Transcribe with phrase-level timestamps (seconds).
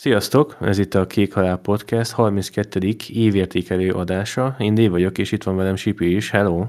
[0.00, 0.56] Sziasztok!
[0.60, 2.96] Ez itt a Kék Halál Podcast 32.
[3.12, 4.56] évértékelő adása.
[4.58, 6.30] Én Dév vagyok, és itt van velem Sipi is.
[6.30, 6.66] Hello!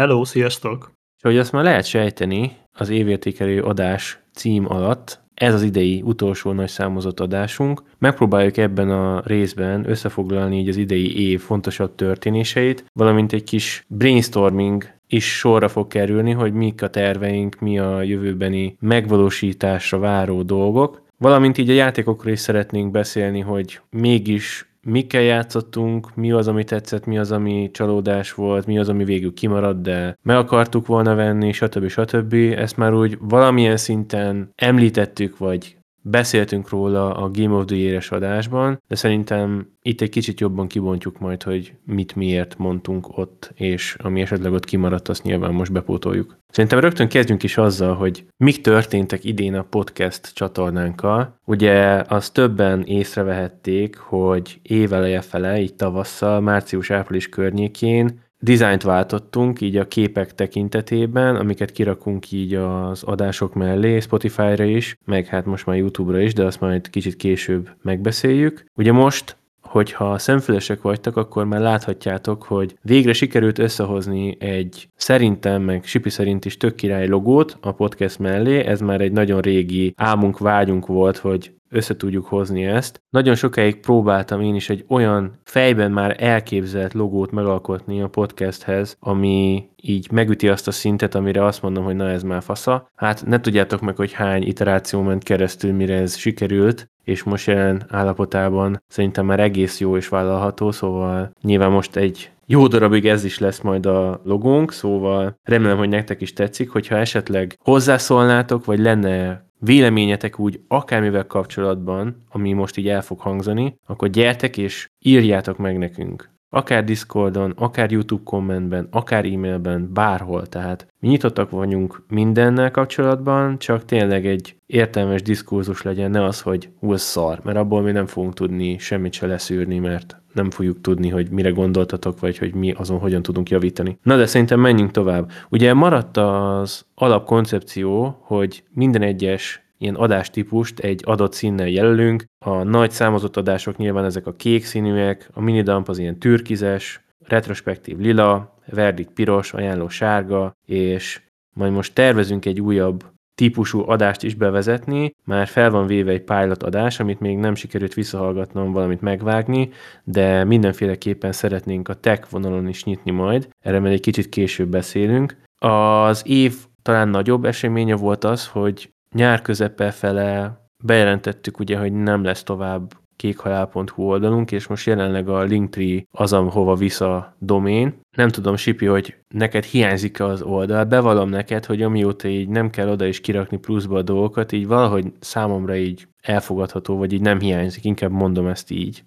[0.00, 0.92] Hello, sziasztok!
[1.16, 6.52] És hogy azt már lehet sejteni, az évértékelő adás cím alatt ez az idei utolsó
[6.52, 7.82] nagy számozott adásunk.
[7.98, 14.84] Megpróbáljuk ebben a részben összefoglalni így az idei év fontosabb történéseit, valamint egy kis brainstorming
[15.06, 21.08] is sorra fog kerülni, hogy mik a terveink, mi a jövőbeni megvalósításra váró dolgok.
[21.20, 27.06] Valamint így a játékokról is szeretnénk beszélni, hogy mégis mikkel játszottunk, mi az, ami tetszett,
[27.06, 31.52] mi az, ami csalódás volt, mi az, ami végül kimaradt, de meg akartuk volna venni,
[31.52, 31.88] stb.
[31.88, 32.34] stb.
[32.34, 38.82] Ezt már úgy valamilyen szinten említettük, vagy Beszéltünk róla a Game of the Year-es adásban,
[38.88, 44.20] de szerintem itt egy kicsit jobban kibontjuk majd, hogy mit miért mondtunk ott, és ami
[44.20, 46.36] esetleg ott kimaradt, azt nyilván most bepótoljuk.
[46.48, 51.38] Szerintem rögtön kezdjünk is azzal, hogy mik történtek idén a podcast csatornánkkal.
[51.44, 59.88] Ugye az többen észrevehették, hogy éveleje fele, így tavasszal, március-április környékén dizájnt váltottunk így a
[59.88, 66.20] képek tekintetében, amiket kirakunk így az adások mellé, Spotify-ra is, meg hát most már YouTube-ra
[66.20, 68.64] is, de azt majd kicsit később megbeszéljük.
[68.74, 69.36] Ugye most
[69.70, 76.44] hogyha szemfülesek vagytok, akkor már láthatjátok, hogy végre sikerült összehozni egy szerintem, meg Sipi szerint
[76.44, 78.64] is tök király logót a podcast mellé.
[78.64, 83.02] Ez már egy nagyon régi álmunk, vágyunk volt, hogy össze tudjuk hozni ezt.
[83.10, 89.68] Nagyon sokáig próbáltam én is egy olyan fejben már elképzelt logót megalkotni a podcasthez, ami
[89.82, 92.90] így megüti azt a szintet, amire azt mondom, hogy na ez már fasza.
[92.94, 97.86] Hát ne tudjátok meg, hogy hány iteráció ment keresztül, mire ez sikerült, és most jelen
[97.88, 103.38] állapotában szerintem már egész jó és vállalható, szóval nyilván most egy jó darabig ez is
[103.38, 109.48] lesz majd a logónk, szóval remélem, hogy nektek is tetszik, hogyha esetleg hozzászólnátok, vagy lenne
[109.60, 115.78] véleményetek úgy akármivel kapcsolatban, ami most így el fog hangzani, akkor gyertek és írjátok meg
[115.78, 116.30] nekünk.
[116.52, 120.46] Akár Discordon, akár YouTube kommentben, akár e-mailben, bárhol.
[120.46, 126.68] Tehát mi nyitottak vagyunk mindennel kapcsolatban, csak tényleg egy értelmes diskurzus legyen, ne az, hogy
[126.78, 131.08] hú, szar, mert abból mi nem fogunk tudni semmit se leszűrni, mert nem fogjuk tudni,
[131.08, 133.98] hogy mire gondoltatok, vagy hogy mi azon hogyan tudunk javítani.
[134.02, 135.30] Na de szerintem menjünk tovább.
[135.48, 142.24] Ugye maradt az alapkoncepció, hogy minden egyes ilyen adástípust egy adott színnel jelölünk.
[142.44, 147.98] A nagy számozott adások nyilván ezek a kék színűek, a minidump az ilyen türkizes, retrospektív
[147.98, 151.20] lila, verdikt piros, ajánló sárga, és
[151.52, 153.04] majd most tervezünk egy újabb
[153.40, 157.94] típusú adást is bevezetni, már fel van véve egy pilot adás, amit még nem sikerült
[157.94, 159.70] visszahallgatnom, valamit megvágni,
[160.04, 165.36] de mindenféleképpen szeretnénk a tech vonalon is nyitni majd, erre majd egy kicsit később beszélünk.
[165.58, 172.24] Az év talán nagyobb eseménye volt az, hogy nyár közepe fele bejelentettük ugye, hogy nem
[172.24, 178.00] lesz tovább kékhalál.hu oldalunk, és most jelenleg a Linktree az, ahova visz a domén.
[178.16, 180.84] Nem tudom, Sipi, hogy neked hiányzik az oldal.
[180.84, 185.12] Bevallom neked, hogy amióta így nem kell oda is kirakni pluszba a dolgokat, így valahogy
[185.18, 189.04] számomra így elfogadható, vagy így nem hiányzik, inkább mondom ezt így.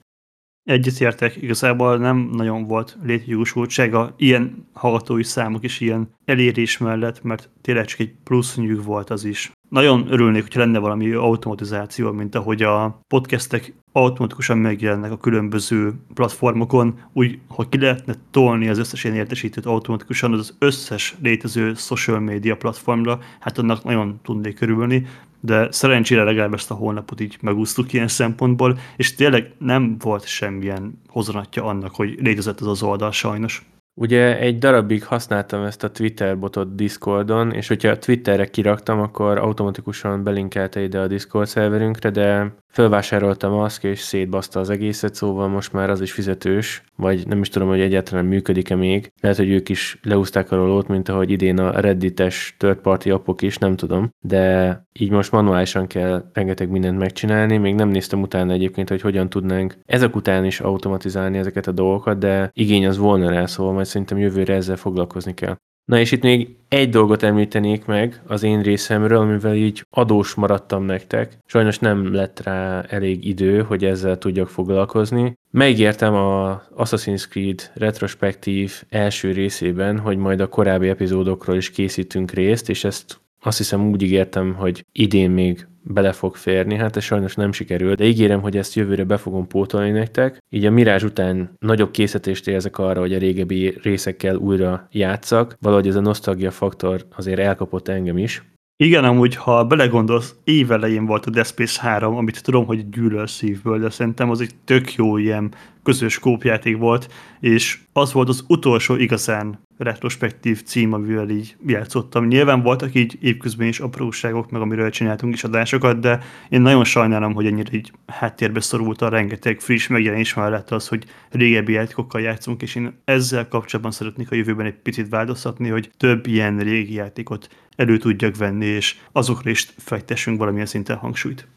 [0.64, 7.86] Egyetértek, igazából nem nagyon volt létjogosultsága ilyen hallgatói számok is ilyen elérés mellett, mert tényleg
[7.86, 9.52] csak egy plusz nyűg volt az is.
[9.70, 17.00] Nagyon örülnék, hogyha lenne valami automatizáció, mint ahogy a podcastek automatikusan megjelennek a különböző platformokon,
[17.14, 22.58] úgy, hogy ki lehetne tolni az összes ilyen értesítőt automatikusan az összes létező social media
[22.58, 25.06] platformra, hát annak nagyon tudnék körülni,
[25.40, 31.02] de szerencsére legalább ezt a hónapot így megúsztuk ilyen szempontból, és tényleg nem volt semmilyen
[31.08, 33.66] hozonatja annak, hogy létezett ez az oldal sajnos.
[33.96, 39.38] Ugye egy darabig használtam ezt a Twitter botot Discordon, és hogyha a Twitterre kiraktam, akkor
[39.38, 45.74] automatikusan belinkelte ide a Discord szerverünkre, de Fölvásárolta Musk, és szétbaszta az egészet, szóval most
[45.74, 49.12] már az is fizetős, vagy nem is tudom, hogy egyáltalán működik-e még.
[49.22, 53.42] Lehet, hogy ők is leúzták a rolót, mint ahogy idén a Reddites third party appok
[53.42, 54.10] is, nem tudom.
[54.22, 59.30] De így most manuálisan kell rengeteg mindent megcsinálni, még nem néztem utána egyébként, hogy hogyan
[59.30, 63.96] tudnánk ezek után is automatizálni ezeket a dolgokat, de igény az volna rá, szóval majd
[63.96, 65.56] szerintem jövőre ezzel foglalkozni kell.
[65.86, 70.84] Na és itt még egy dolgot említenék meg az én részemről, amivel így adós maradtam
[70.84, 71.38] nektek.
[71.46, 75.34] Sajnos nem lett rá elég idő, hogy ezzel tudjak foglalkozni.
[75.52, 82.70] Megértem a Assassin's Creed retrospektív első részében, hogy majd a korábbi epizódokról is készítünk részt,
[82.70, 87.36] és ezt azt hiszem úgy ígértem, hogy idén még bele fog férni, hát ez sajnos
[87.36, 90.38] nem sikerült, de ígérem, hogy ezt jövőre be fogom pótolni nektek.
[90.50, 95.56] Így a Mirázs után nagyobb készítést érzek arra, hogy a régebbi részekkel újra játszak.
[95.60, 98.44] Valahogy ez a nosztalgia faktor azért elkapott engem is.
[98.84, 103.80] Igen, amúgy, ha belegondolsz, évelején volt a Death Space 3, amit tudom, hogy gyűlöl szívből,
[103.80, 105.54] de szerintem az egy tök jó ilyen
[105.84, 112.28] közös kópjáték volt, és az volt az utolsó igazán retrospektív cím, amivel így játszottam.
[112.28, 116.20] Nyilván voltak így évközben is apróságok, meg amiről csináltunk is adásokat, de
[116.50, 121.06] én nagyon sajnálom, hogy ennyire így háttérbe szorult a rengeteg friss megjelenés mellett az, hogy
[121.30, 126.28] régebbi játékokkal játszunk, és én ezzel kapcsolatban szeretnék a jövőben egy picit változtatni, hogy több
[126.28, 131.48] ilyen régi játékot elő tudjak venni, és azokra is fektessünk valamilyen szinten hangsúlyt.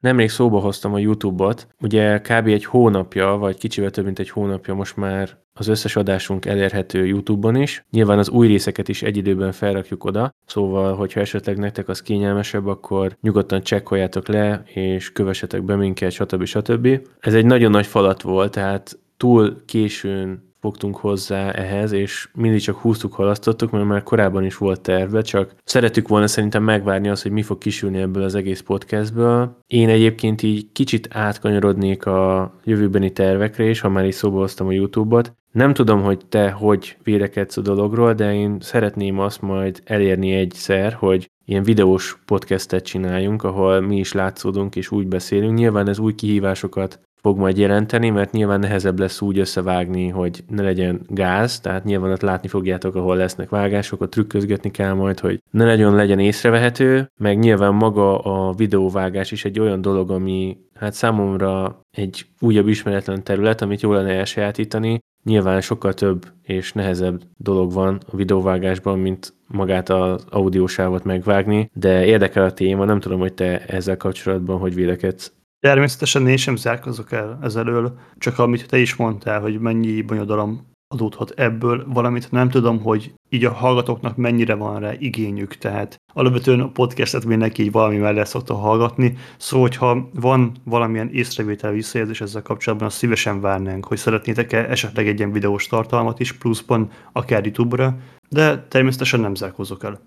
[0.00, 2.46] Nemrég szóba hoztam a YouTube-ot, ugye kb.
[2.46, 7.56] egy hónapja, vagy kicsivel több mint egy hónapja most már az összes adásunk elérhető YouTube-on
[7.56, 7.84] is.
[7.90, 12.66] Nyilván az új részeket is egy időben felrakjuk oda, szóval, hogyha esetleg nektek az kényelmesebb,
[12.66, 16.44] akkor nyugodtan csekkoljátok le, és kövessetek be minket, stb.
[16.44, 17.00] stb.
[17.18, 22.76] Ez egy nagyon nagy falat volt, tehát túl későn fogtunk hozzá ehhez, és mindig csak
[22.76, 27.32] húztuk, halasztottuk, mert már korábban is volt terve, csak szeretük volna szerintem megvárni azt, hogy
[27.32, 29.56] mi fog kisülni ebből az egész podcastből.
[29.66, 34.72] Én egyébként így kicsit átkanyarodnék a jövőbeni tervekre is, ha már is szóba hoztam a
[34.72, 35.32] YouTube-ot.
[35.52, 40.92] Nem tudom, hogy te hogy vélekedsz a dologról, de én szeretném azt majd elérni egyszer,
[40.92, 45.58] hogy ilyen videós podcastet csináljunk, ahol mi is látszódunk és úgy beszélünk.
[45.58, 50.62] Nyilván ez új kihívásokat fog majd jelenteni, mert nyilván nehezebb lesz úgy összevágni, hogy ne
[50.62, 55.42] legyen gáz, tehát nyilván ott látni fogjátok, ahol lesznek vágások, ott trükközgetni kell majd, hogy
[55.50, 60.92] ne legyen legyen észrevehető, meg nyilván maga a videóvágás is egy olyan dolog, ami hát
[60.92, 64.98] számomra egy újabb ismeretlen terület, amit jól lenne elsajátítani.
[65.24, 72.04] Nyilván sokkal több és nehezebb dolog van a videóvágásban, mint magát az audiósávot megvágni, de
[72.04, 75.32] érdekel a téma, nem tudom, hogy te ezzel kapcsolatban hogy vélekedsz.
[75.60, 81.30] Természetesen én sem zárkozok el ezelől, csak amit te is mondtál, hogy mennyi bonyodalom adódhat
[81.30, 86.70] ebből, valamit nem tudom, hogy így a hallgatóknak mennyire van rá igényük, tehát alapvetően a
[86.70, 92.88] podcastet mindenki így valami mellett szokta hallgatni, szóval hogyha van valamilyen észrevétel visszajelzés ezzel kapcsolatban,
[92.88, 97.96] azt szívesen várnánk, hogy szeretnétek-e esetleg egy ilyen videós tartalmat is pluszban, akár YouTube-ra,
[98.28, 100.00] de természetesen nem zárkozok el.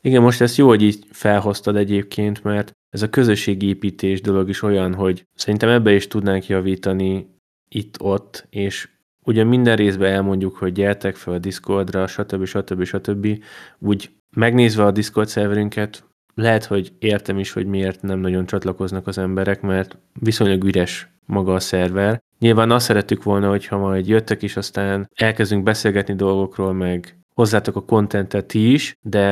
[0.00, 4.94] Igen, most ezt jó, hogy így felhoztad egyébként, mert ez a közösségépítés dolog is olyan,
[4.94, 7.26] hogy szerintem ebbe is tudnánk javítani
[7.68, 8.88] itt-ott, és
[9.24, 12.44] ugye minden részben elmondjuk, hogy gyertek fel a Discordra, stb.
[12.44, 12.84] stb.
[12.84, 13.44] stb.
[13.78, 16.04] Úgy megnézve a Discord szerverünket,
[16.34, 21.54] lehet, hogy értem is, hogy miért nem nagyon csatlakoznak az emberek, mert viszonylag üres maga
[21.54, 22.22] a szerver.
[22.38, 27.84] Nyilván azt szerettük volna, hogyha majd jöttek is, aztán elkezdünk beszélgetni dolgokról, meg hozzátok a
[27.84, 29.22] kontentet is, de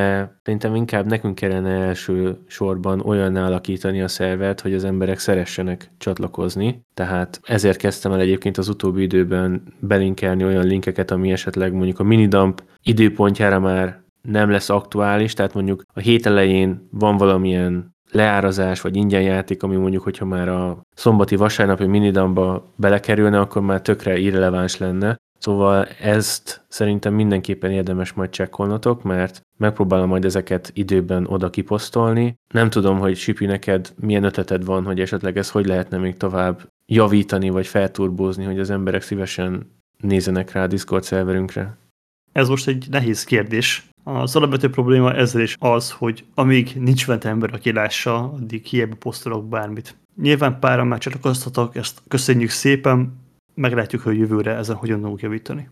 [0.42, 6.82] szerintem inkább nekünk kellene első sorban olyan alakítani a szervert, hogy az emberek szeressenek csatlakozni.
[6.94, 12.02] Tehát ezért kezdtem el egyébként az utóbbi időben belinkelni olyan linkeket, ami esetleg mondjuk a
[12.02, 18.96] minidump időpontjára már nem lesz aktuális, tehát mondjuk a hét elején van valamilyen leárazás vagy
[18.96, 24.78] ingyen játék, ami mondjuk, hogyha már a szombati vasárnapi minidamba belekerülne, akkor már tökre irreleváns
[24.78, 25.16] lenne.
[25.38, 32.34] Szóval ezt szerintem mindenképpen érdemes majd csekkolnotok, mert megpróbálom majd ezeket időben oda kiposztolni.
[32.52, 36.68] Nem tudom, hogy Sipi neked milyen ötleted van, hogy esetleg ez hogy lehetne még tovább
[36.86, 41.76] javítani, vagy felturbózni, hogy az emberek szívesen nézenek rá a Discord szerverünkre.
[42.32, 43.86] Ez most egy nehéz kérdés.
[44.04, 48.94] Az alapvető probléma ezzel is az, hogy amíg nincs bent ember, aki lássa, addig hiába
[48.96, 49.96] posztolok bármit.
[50.22, 53.25] Nyilván páran már csatlakoztatok, ezt köszönjük szépen,
[53.56, 55.68] meglátjuk, hogy jövőre ezen hogyan tudunk javítani.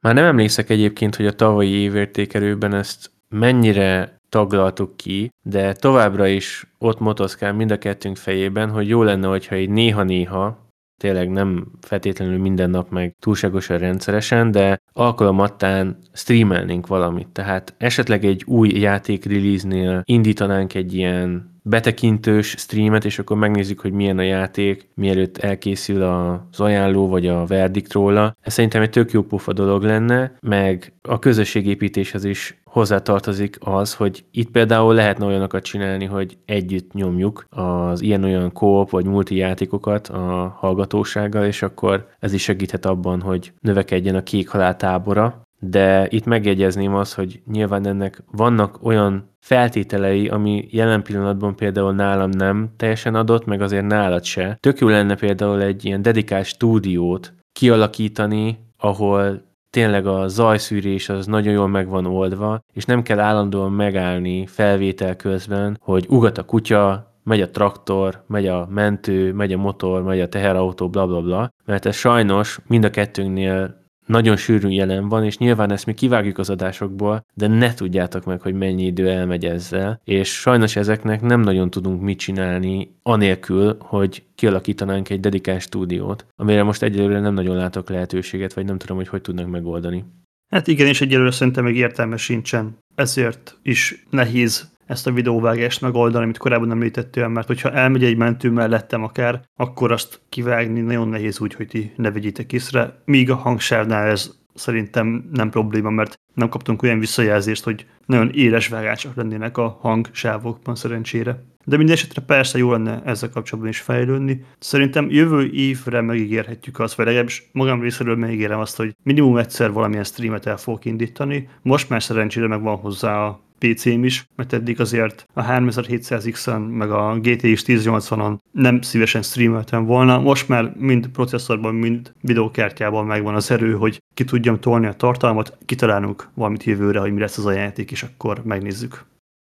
[0.00, 6.66] Már nem emlékszek egyébként, hogy a tavalyi évértékelőben ezt mennyire taglaltuk ki, de továbbra is
[6.78, 10.70] ott motoszkál mind a kettőnk fejében, hogy jó lenne, hogyha így néha-néha,
[11.02, 17.28] tényleg nem feltétlenül minden nap meg túlságosan rendszeresen, de alkalomattán streamelnénk valamit.
[17.28, 23.92] Tehát esetleg egy új játék release-nél indítanánk egy ilyen betekintős streamet, és akkor megnézzük, hogy
[23.92, 28.36] milyen a játék, mielőtt elkészül az ajánló vagy a verdikt róla.
[28.40, 34.24] Ez szerintem egy tök jó pufa dolog lenne, meg a közösségépítéshez is hozzátartozik az, hogy
[34.30, 40.56] itt például lehetne olyanokat csinálni, hogy együtt nyomjuk az ilyen-olyan koop vagy multi játékokat a
[40.58, 46.24] hallgatósággal, és akkor ez is segíthet abban, hogy növekedjen a kék halál tábora, de itt
[46.24, 53.14] megjegyezném azt, hogy nyilván ennek vannak olyan feltételei, ami jelen pillanatban például nálam nem teljesen
[53.14, 54.56] adott, meg azért nálad se.
[54.60, 61.52] Tök jó lenne például egy ilyen dedikált stúdiót kialakítani, ahol tényleg a zajszűrés az nagyon
[61.52, 67.10] jól meg van oldva, és nem kell állandóan megállni felvétel közben, hogy ugat a kutya,
[67.24, 71.52] megy a traktor, megy a mentő, megy a motor, megy a teherautó, bla bla bla,
[71.64, 73.81] mert ez sajnos mind a kettőnknél
[74.12, 78.40] nagyon sűrűn jelen van, és nyilván ezt mi kivágjuk az adásokból, de ne tudjátok meg,
[78.40, 84.22] hogy mennyi idő elmegy ezzel, és sajnos ezeknek nem nagyon tudunk mit csinálni, anélkül, hogy
[84.34, 89.08] kialakítanánk egy dedikált stúdiót, amire most egyelőre nem nagyon látok lehetőséget, vagy nem tudom, hogy
[89.08, 90.04] hogy tudnak megoldani.
[90.50, 92.76] Hát igen, és egyelőre szerintem még értelme sincsen.
[92.94, 98.50] Ezért is nehéz ezt a videóvágást megoldani, amit korábban említettél, mert hogyha elmegy egy mentő
[98.50, 103.34] mellettem akár, akkor azt kivágni nagyon nehéz úgy, hogy ti ne vegyétek észre, míg a
[103.34, 109.56] hangsávnál ez szerintem nem probléma, mert nem kaptunk olyan visszajelzést, hogy nagyon éles vágások lennének
[109.56, 111.44] a hangsávokban szerencsére.
[111.64, 114.44] De minden esetre persze jó lenne ezzel kapcsolatban is fejlődni.
[114.58, 120.04] Szerintem jövő évre megígérhetjük azt, vagy legalábbis magam részéről megígérem azt, hogy minimum egyszer valamilyen
[120.04, 121.48] streamet el fogok indítani.
[121.62, 126.90] Most már szerencsére meg van hozzá a PC-m is, mert eddig azért a 3700X-en, meg
[126.90, 130.20] a GTX 1080-on nem szívesen streameltem volna.
[130.20, 135.56] Most már mind processzorban, mind videókártyában megvan az erő, hogy ki tudjam tolni a tartalmat,
[135.64, 139.04] kitalálunk valamit jövőre, hogy mi lesz az a játék, és akkor megnézzük.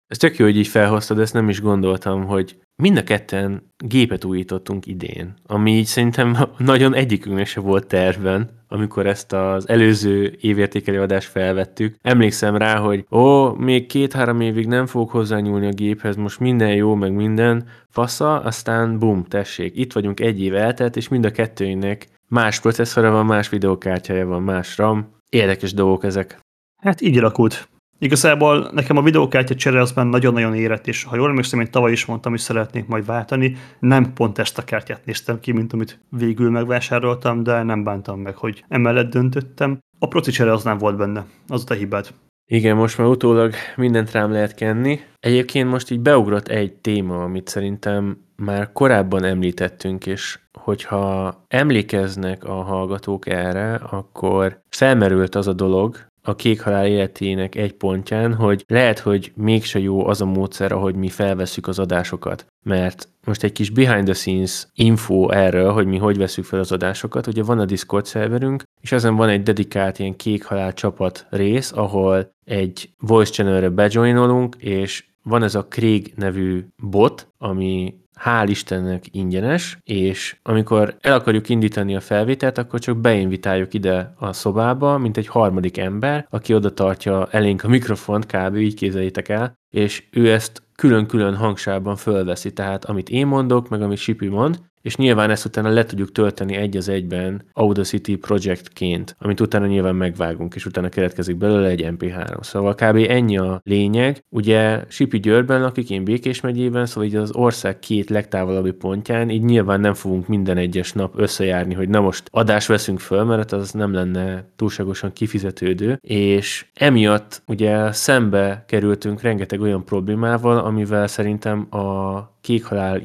[0.10, 4.24] Ez tök jó, hogy így felhoztad, ezt nem is gondoltam, hogy mind a ketten gépet
[4.24, 11.02] újítottunk idén, ami így szerintem nagyon egyikünknek se volt tervben, amikor ezt az előző évértékelő
[11.02, 11.96] adást felvettük.
[12.02, 16.96] Emlékszem rá, hogy ó, még két-három évig nem fogok hozzányúlni a géphez, most minden jó,
[16.96, 22.08] meg minden fasza, aztán bum, tessék, itt vagyunk egy év eltelt, és mind a kettőnek
[22.28, 25.08] más processzora van, más videókártyája van, más RAM.
[25.30, 26.40] Érdekes dolgok ezek.
[26.82, 27.70] Hát így alakult.
[28.02, 31.92] Igazából nekem a videókártya csere az már nagyon-nagyon érett, és ha jól emlékszem, én tavaly
[31.92, 33.56] is mondtam, hogy szeretnék majd váltani.
[33.80, 38.36] Nem pont ezt a kártyát néztem ki, mint amit végül megvásároltam, de nem bántam meg,
[38.36, 39.80] hogy emellett döntöttem.
[40.00, 42.08] A proci csere az nem volt benne, az a hibád.
[42.52, 45.00] Igen, most már utólag mindent rám lehet kenni.
[45.20, 52.54] Egyébként most így beugrott egy téma, amit szerintem már korábban említettünk, és hogyha emlékeznek a
[52.54, 59.00] hallgatók erre, akkor felmerült az a dolog, a kék halál életének egy pontján, hogy lehet,
[59.00, 62.46] hogy mégse jó az a módszer, ahogy mi felveszük az adásokat.
[62.66, 66.72] Mert most egy kis behind the scenes info erről, hogy mi hogy veszük fel az
[66.72, 67.28] adásokat.
[67.28, 71.72] Ugye van a Discord szerverünk, és ezen van egy dedikált ilyen kék halál csapat rész,
[71.76, 79.04] ahol egy voice channelre bejoinolunk, és van ez a Craig nevű bot, ami hál' Istennek
[79.12, 85.18] ingyenes, és amikor el akarjuk indítani a felvételt, akkor csak beinvitáljuk ide a szobába, mint
[85.18, 88.56] egy harmadik ember, aki oda tartja elénk a mikrofont, kb.
[88.56, 93.98] így képzeljétek el, és ő ezt külön-külön hangsában fölveszi, tehát amit én mondok, meg amit
[93.98, 99.40] Sipi mond, és nyilván ezt utána le tudjuk tölteni egy az egyben Audacity projektként, amit
[99.40, 102.42] utána nyilván megvágunk, és utána keletkezik belőle egy MP3.
[102.42, 103.06] Szóval kb.
[103.10, 104.24] ennyi a lényeg.
[104.30, 109.44] Ugye Sipi Győrben lakik, én Békés megyében, szóval így az ország két legtávolabbi pontján, így
[109.44, 113.72] nyilván nem fogunk minden egyes nap összejárni, hogy na most adás veszünk föl, mert az
[113.72, 122.38] nem lenne túlságosan kifizetődő, és emiatt ugye szembe kerültünk rengeteg olyan problémával, amivel szerintem a
[122.42, 123.02] kékhalál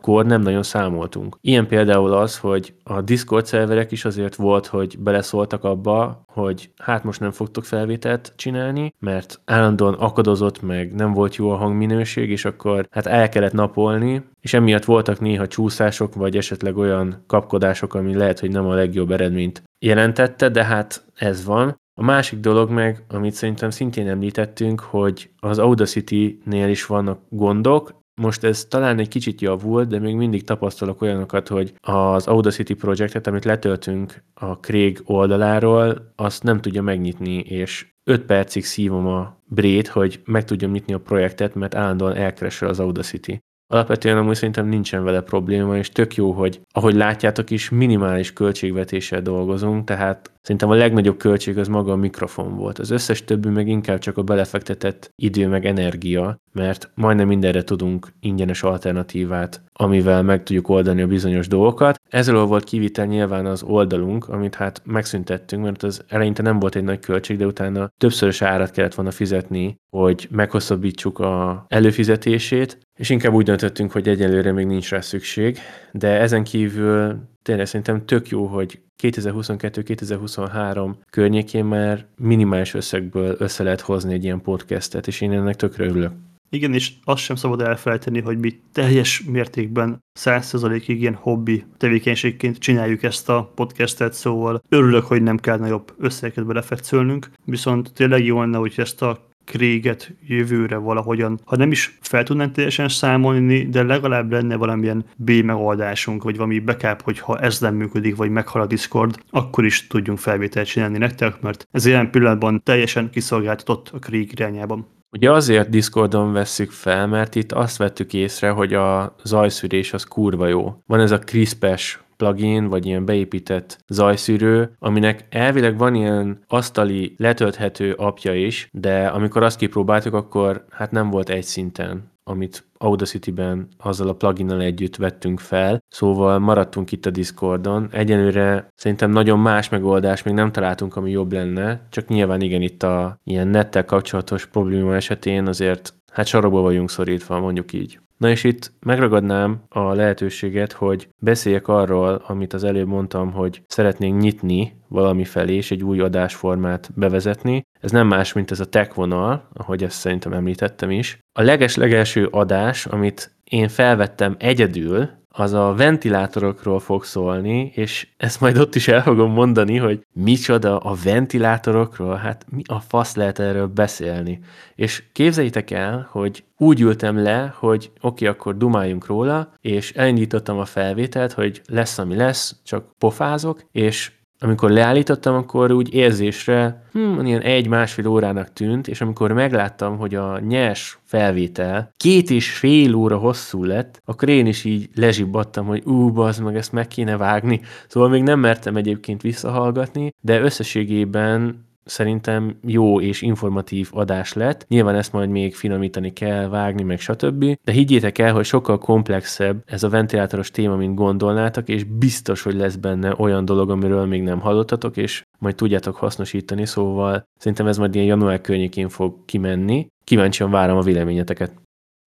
[0.00, 1.36] kor nem nagyon számoltunk.
[1.40, 7.04] Ilyen például az, hogy a Discord szerverek is azért volt, hogy beleszóltak abba, hogy hát
[7.04, 12.44] most nem fogtok felvételt csinálni, mert állandóan akadozott meg, nem volt jó a hangminőség, és
[12.44, 18.14] akkor hát el kellett napolni, és emiatt voltak néha csúszások, vagy esetleg olyan kapkodások, ami
[18.14, 21.80] lehet, hogy nem a legjobb eredményt jelentette, de hát ez van.
[21.94, 28.44] A másik dolog meg, amit szerintem szintén említettünk, hogy az Audacity-nél is vannak gondok, most
[28.44, 33.44] ez talán egy kicsit javult, de még mindig tapasztalok olyanokat, hogy az Audacity projektet, amit
[33.44, 40.20] letöltünk a Craig oldaláról, azt nem tudja megnyitni, és 5 percig szívom a brét, hogy
[40.24, 43.38] meg tudjam nyitni a projektet, mert állandóan elkeresel az Audacity.
[43.72, 49.22] Alapvetően amúgy szerintem nincsen vele probléma, és tök jó, hogy ahogy látjátok is, minimális költségvetéssel
[49.22, 52.78] dolgozunk, tehát szerintem a legnagyobb költség az maga a mikrofon volt.
[52.78, 58.08] Az összes többi meg inkább csak a belefektetett idő meg energia, mert majdnem mindenre tudunk
[58.20, 62.00] ingyenes alternatívát, amivel meg tudjuk oldani a bizonyos dolgokat.
[62.10, 66.84] Ezzel volt kivitel nyilván az oldalunk, amit hát megszüntettünk, mert az eleinte nem volt egy
[66.84, 73.32] nagy költség, de utána többszörös árat kellett volna fizetni, hogy meghosszabbítsuk a előfizetését, és inkább
[73.32, 75.58] úgy döntöttünk, hogy egyelőre még nincs rá szükség,
[75.92, 83.80] de ezen kívül tényleg szerintem tök jó, hogy 2022-2023 környékén már minimális összegből össze lehet
[83.80, 86.12] hozni egy ilyen podcastet, és én ennek tökre örülök.
[86.50, 93.02] Igen, és azt sem szabad elfelejteni, hogy mi teljes mértékben 100%-ig ilyen hobbi tevékenységként csináljuk
[93.02, 98.58] ezt a podcastet, szóval örülök, hogy nem kell nagyobb összegeket belefetszölnünk, viszont tényleg jó lenne,
[98.58, 104.32] hogy ezt a Kréget jövőre valahogyan, ha nem is fel tudnánk teljesen számolni, de legalább
[104.32, 108.66] lenne valamilyen B megoldásunk, vagy valami backup, hogy ha ez nem működik, vagy meghal a
[108.66, 114.32] Discord, akkor is tudjunk felvételt csinálni nektek, mert ez ilyen pillanatban teljesen kiszolgáltatott a Krieg
[114.32, 114.86] irányában.
[115.10, 120.46] Ugye azért Discordon vesszük fel, mert itt azt vettük észre, hogy a zajszűrés az kurva
[120.46, 120.82] jó.
[120.86, 127.92] Van ez a CRISPES plugin, vagy ilyen beépített zajszűrő, aminek elvileg van ilyen asztali letölthető
[127.92, 134.08] apja is, de amikor azt kipróbáltuk, akkor hát nem volt egy szinten amit Audacity-ben azzal
[134.08, 137.88] a pluginnal együtt vettünk fel, szóval maradtunk itt a Discordon.
[137.92, 142.82] Egyenőre szerintem nagyon más megoldás még nem találtunk, ami jobb lenne, csak nyilván igen, itt
[142.82, 147.98] a ilyen nettel kapcsolatos probléma esetén azért hát sarokba vagyunk szorítva, mondjuk így.
[148.18, 154.20] Na és itt megragadnám a lehetőséget, hogy beszéljek arról, amit az előbb mondtam, hogy szeretnénk
[154.20, 157.62] nyitni valami felé, és egy új adásformát bevezetni.
[157.80, 161.18] Ez nem más, mint ez a tech vonal, ahogy ezt szerintem említettem is.
[161.32, 168.58] A leges-legelső adás, amit én felvettem egyedül, az a ventilátorokról fog szólni, és ezt majd
[168.58, 173.66] ott is el fogom mondani, hogy micsoda a ventilátorokról, hát mi a fasz lehet erről
[173.66, 174.40] beszélni.
[174.74, 180.58] És képzeljétek el, hogy úgy ültem le, hogy oké, okay, akkor dumáljunk róla, és elindítottam
[180.58, 187.26] a felvételt, hogy lesz, ami lesz, csak pofázok, és amikor leállítottam, akkor úgy érzésre hmm,
[187.26, 193.16] ilyen egy-másfél órának tűnt, és amikor megláttam, hogy a nyers felvétel két és fél óra
[193.16, 197.60] hosszú lett, akkor én is így lezsibbadtam, hogy ú, bazd meg, ezt meg kéne vágni.
[197.88, 204.64] Szóval még nem mertem egyébként visszahallgatni, de összességében szerintem jó és informatív adás lett.
[204.68, 207.44] Nyilván ezt majd még finomítani kell, vágni, meg stb.
[207.64, 212.54] De higgyétek el, hogy sokkal komplexebb ez a ventilátoros téma, mint gondolnátok, és biztos, hogy
[212.54, 217.78] lesz benne olyan dolog, amiről még nem hallottatok, és majd tudjátok hasznosítani, szóval szerintem ez
[217.78, 219.86] majd ilyen január környékén fog kimenni.
[220.04, 221.52] Kíváncsian várom a véleményeteket.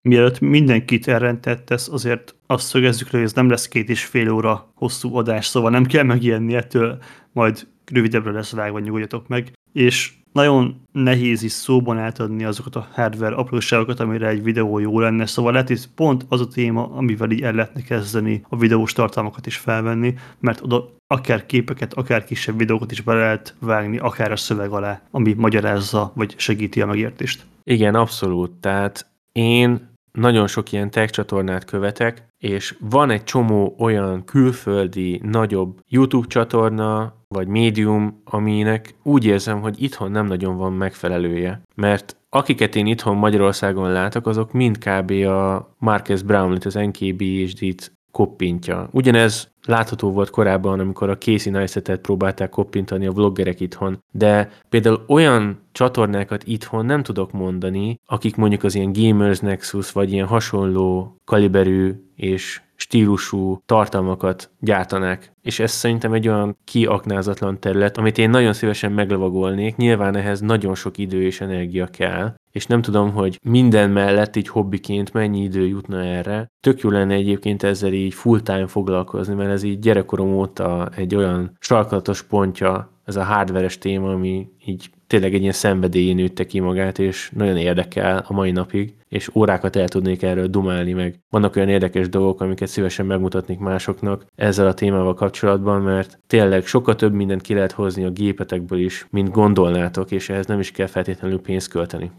[0.01, 5.15] Mielőtt mindenkit elrentettesz, azért azt szögezzük hogy ez nem lesz két és fél óra hosszú
[5.15, 6.97] adás, szóval nem kell megijedni ettől,
[7.31, 13.35] majd rövidebbre lesz vágva, nyugodjatok meg és nagyon nehéz is szóban átadni azokat a hardware
[13.35, 17.41] apróságokat, amire egy videó jó lenne, szóval lehet, hogy pont az a téma, amivel így
[17.41, 22.91] el lehetne kezdeni a videós tartalmakat is felvenni, mert oda akár képeket, akár kisebb videókat
[22.91, 27.45] is be lehet vágni, akár a szöveg alá, ami magyarázza, vagy segíti a megértést.
[27.63, 28.51] Igen, abszolút.
[28.51, 35.79] Tehát én nagyon sok ilyen tech csatornát követek, és van egy csomó olyan külföldi, nagyobb
[35.87, 41.61] YouTube csatorna, vagy médium, aminek úgy érzem, hogy itthon nem nagyon van megfelelője.
[41.75, 45.11] Mert akiket én itthon Magyarországon látok, azok mind kb.
[45.11, 48.89] a Marcus Brownlee-t, az NKBHD-t koppintja.
[48.91, 55.03] Ugyanez látható volt korábban, amikor a Casey Neistat-et próbálták koppintani a vloggerek itthon, de például
[55.07, 61.15] olyan csatornákat itthon nem tudok mondani, akik mondjuk az ilyen Gamers Nexus, vagy ilyen hasonló
[61.25, 65.31] kaliberű és stílusú tartalmakat gyártanák.
[65.41, 69.75] És ez szerintem egy olyan kiaknázatlan terület, amit én nagyon szívesen meglovagolnék.
[69.75, 74.47] Nyilván ehhez nagyon sok idő és energia kell, és nem tudom, hogy minden mellett így
[74.47, 76.47] hobbiként mennyi idő jutna erre.
[76.59, 81.57] Tök jó lenne egyébként ezzel így full-time foglalkozni, mert ez így gyerekkorom óta egy olyan
[81.59, 86.99] sarkalatos pontja, ez a hardveres téma, ami így tényleg egy ilyen szenvedélyi nőtte ki magát,
[86.99, 91.19] és nagyon érdekel a mai napig, és órákat el tudnék erről dumálni meg.
[91.29, 96.95] Vannak olyan érdekes dolgok, amiket szívesen megmutatnék másoknak ezzel a témával kapcsolatban, mert tényleg sokkal
[96.95, 100.87] több mindent ki lehet hozni a gépetekből is, mint gondolnátok, és ehhez nem is kell
[100.87, 102.11] feltétlenül pénzt költeni.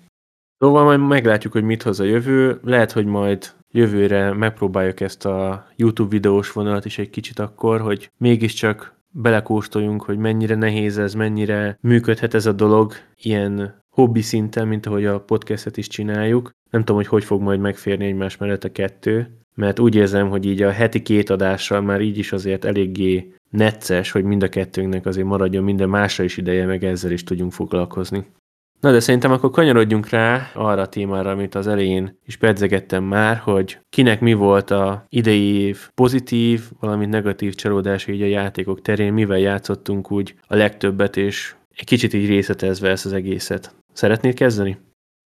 [0.59, 2.61] Szóval majd meglátjuk, hogy mit hoz a jövő.
[2.65, 8.11] Lehet, hogy majd jövőre megpróbáljuk ezt a YouTube videós vonalat is egy kicsit akkor, hogy
[8.17, 14.87] mégiscsak belekóstoljunk, hogy mennyire nehéz ez, mennyire működhet ez a dolog ilyen hobbi szinten, mint
[14.87, 16.51] ahogy a podcastet is csináljuk.
[16.71, 20.47] Nem tudom, hogy hogy fog majd megférni egymás mellett a kettő, mert úgy érzem, hogy
[20.47, 25.07] így a heti két adással már így is azért eléggé necces, hogy mind a kettőnknek
[25.07, 28.27] azért maradjon minden másra is ideje, meg ezzel is tudjunk foglalkozni.
[28.83, 33.37] Na de szerintem akkor kanyarodjunk rá arra a témára, amit az elején is pedzegettem már,
[33.37, 39.13] hogy kinek mi volt a idei év pozitív, valamint negatív csalódása így a játékok terén,
[39.13, 43.75] mivel játszottunk úgy a legtöbbet, és egy kicsit így részletezve ezt az egészet.
[43.93, 44.79] Szeretnéd kezdeni?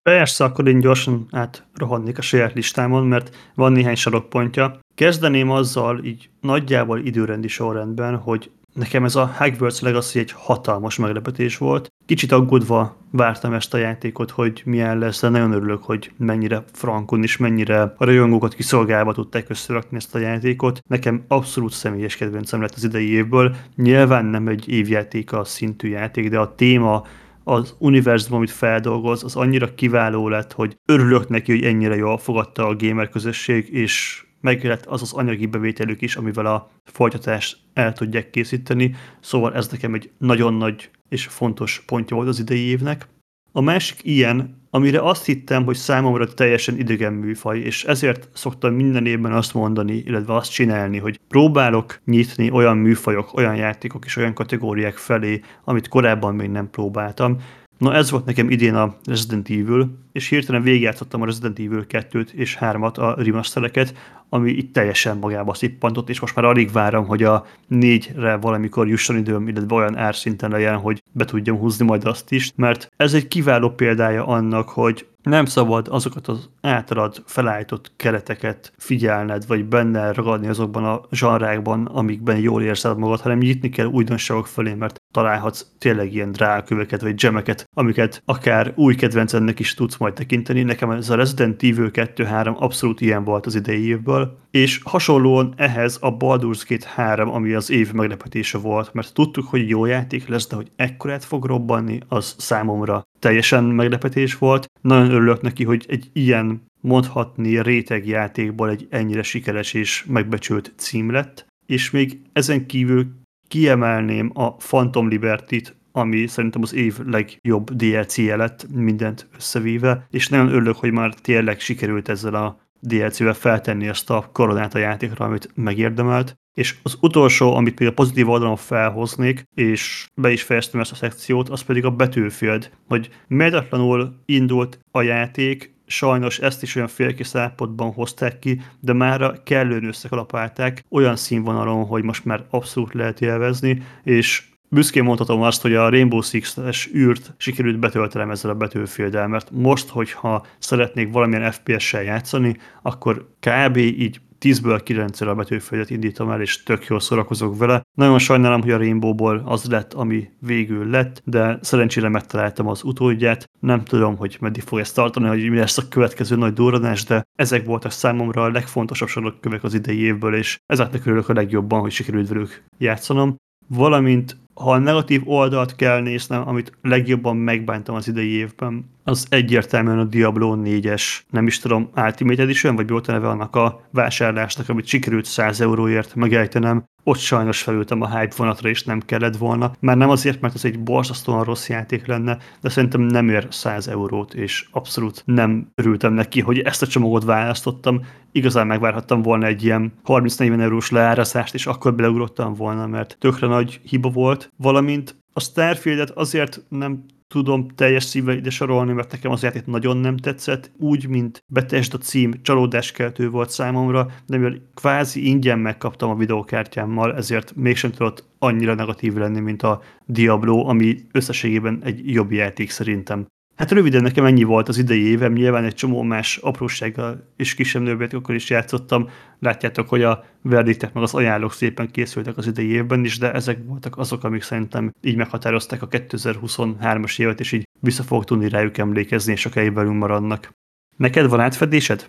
[0.02, 4.78] Persze, akkor én gyorsan átrohannék a saját listámon, mert van néhány sarokpontja.
[4.94, 11.58] Kezdeném azzal így nagyjából időrendi sorrendben, hogy Nekem ez a Hogwarts Legacy egy hatalmas meglepetés
[11.58, 11.92] volt.
[12.06, 17.22] Kicsit aggódva vártam ezt a játékot, hogy milyen lesz, de nagyon örülök, hogy mennyire frankon
[17.22, 20.80] és mennyire a rajongókat kiszolgálva tudták összerakni ezt a játékot.
[20.88, 23.54] Nekem abszolút személyes kedvencem lett az idei évből.
[23.76, 27.06] Nyilván nem egy évjátéka szintű játék, de a téma
[27.44, 32.66] az univerzum, amit feldolgoz, az annyira kiváló lett, hogy örülök neki, hogy ennyire jól fogadta
[32.66, 38.30] a gamer közösség, és megjött az az anyagi bevételük is, amivel a folytatást el tudják
[38.30, 43.08] készíteni, szóval ez nekem egy nagyon nagy és fontos pontja volt az idei évnek.
[43.52, 49.06] A másik ilyen, amire azt hittem, hogy számomra teljesen idegen műfaj, és ezért szoktam minden
[49.06, 54.34] évben azt mondani, illetve azt csinálni, hogy próbálok nyitni olyan műfajok, olyan játékok és olyan
[54.34, 57.36] kategóriák felé, amit korábban még nem próbáltam.
[57.78, 62.30] Na ez volt nekem idén a Resident Evil, és hirtelen végigjátszottam a Resident Evil 2-t
[62.30, 63.94] és 3-at, a remastereket,
[64.28, 69.16] ami itt teljesen magába szippantott, és most már alig várom, hogy a négyre valamikor jusson
[69.16, 73.28] időm, illetve olyan árszinten legyen, hogy be tudjam húzni majd azt is, mert ez egy
[73.28, 80.46] kiváló példája annak, hogy nem szabad azokat az általad felállított kereteket figyelned, vagy benne ragadni
[80.46, 86.12] azokban a zsanrákban, amikben jól érzed magad, hanem nyitni kell újdonságok felé, mert találhatsz tényleg
[86.12, 90.62] ilyen drágköveket, vagy gemeket, amiket akár új kedvencednek is tudsz majd tekinteni.
[90.62, 94.15] Nekem ez a Resident Evil 2-3 abszolút ilyen volt az idei évből,
[94.50, 99.68] és hasonlóan ehhez a Baldur's Gate 3, ami az év meglepetése volt, mert tudtuk, hogy
[99.68, 104.66] jó játék lesz, de hogy ekkorát fog robbanni, az számomra teljesen meglepetés volt.
[104.80, 111.46] Nagyon örülök neki, hogy egy ilyen mondhatni rétegjátékból egy ennyire sikeres és megbecsült cím lett,
[111.66, 113.06] és még ezen kívül
[113.48, 120.48] kiemelném a Phantom Liberty-t, ami szerintem az év legjobb DLC-je lett mindent összevíve, és nagyon
[120.48, 125.50] örülök, hogy már tényleg sikerült ezzel a DLC-vel feltenni ezt a koronát a játékra, amit
[125.54, 126.36] megérdemelt.
[126.54, 131.48] És az utolsó, amit a pozitív oldalon felhoznék, és be is fejeztem ezt a szekciót,
[131.48, 137.92] az pedig a Battlefield, hogy méltatlanul indult a játék, sajnos ezt is olyan félkész állapotban
[137.92, 144.42] hozták ki, de már kellően összekalapálták olyan színvonalon, hogy most már abszolút lehet élvezni, és
[144.68, 149.88] büszkén mondhatom azt, hogy a Rainbow Six-es űrt sikerült betöltenem ezzel a battlefield mert most,
[149.88, 153.76] hogyha szeretnék valamilyen FPS-sel játszani, akkor kb.
[153.76, 157.82] így 10-ből 9-re a betűföldet indítom el, és tök jól szórakozok vele.
[157.94, 163.50] Nagyon sajnálom, hogy a Rainbowból az lett, ami végül lett, de szerencsére megtaláltam az utódját.
[163.60, 167.22] Nem tudom, hogy meddig fog ezt tartani, hogy mi lesz a következő nagy durranás, de
[167.38, 171.92] ezek voltak számomra a legfontosabb sarokkövek az idei évből, és ezeknek örülök a legjobban, hogy
[171.92, 173.36] sikerült velük játszanom.
[173.68, 179.98] Valamint ha a negatív oldalt kell néznem, amit legjobban megbántam az idei évben, az egyértelműen
[179.98, 184.68] a Diablo 4-es, nem is tudom, Ultimate Edition, vagy volt a neve annak a vásárlásnak,
[184.68, 189.72] amit sikerült 100 euróért megejtenem, ott sajnos felültem a hype vonatra, és nem kellett volna.
[189.80, 193.88] Már nem azért, mert ez egy borzasztóan rossz játék lenne, de szerintem nem ér 100
[193.88, 198.00] eurót, és abszolút nem örültem neki, hogy ezt a csomagot választottam.
[198.32, 203.80] Igazán megvárhattam volna egy ilyen 30-40 eurós leárazást, és akkor beleugrottam volna, mert tökre nagy
[203.84, 209.42] hiba volt, valamint a Starfieldet azért nem tudom teljes szívvel ide sorolni, mert nekem az
[209.42, 215.58] játék nagyon nem tetszett, úgy, mint Bethesda cím csalódáskeltő volt számomra, de mivel kvázi ingyen
[215.58, 222.12] megkaptam a videókártyámmal, ezért mégsem tudott annyira negatív lenni, mint a Diablo, ami összességében egy
[222.12, 223.26] jobb játék szerintem.
[223.56, 228.12] Hát röviden nekem ennyi volt az idei évem, nyilván egy csomó más aprósággal és kisebb
[228.12, 229.08] akkor is játszottam.
[229.38, 233.58] Látjátok, hogy a verdiktek meg az ajánlók szépen készültek az idei évben is, de ezek
[233.64, 238.78] voltak azok, amik szerintem így meghatározták a 2023-as évet, és így vissza fogok tudni rájuk
[238.78, 240.50] emlékezni, és a velünk maradnak.
[240.96, 242.06] Neked van átfedésed?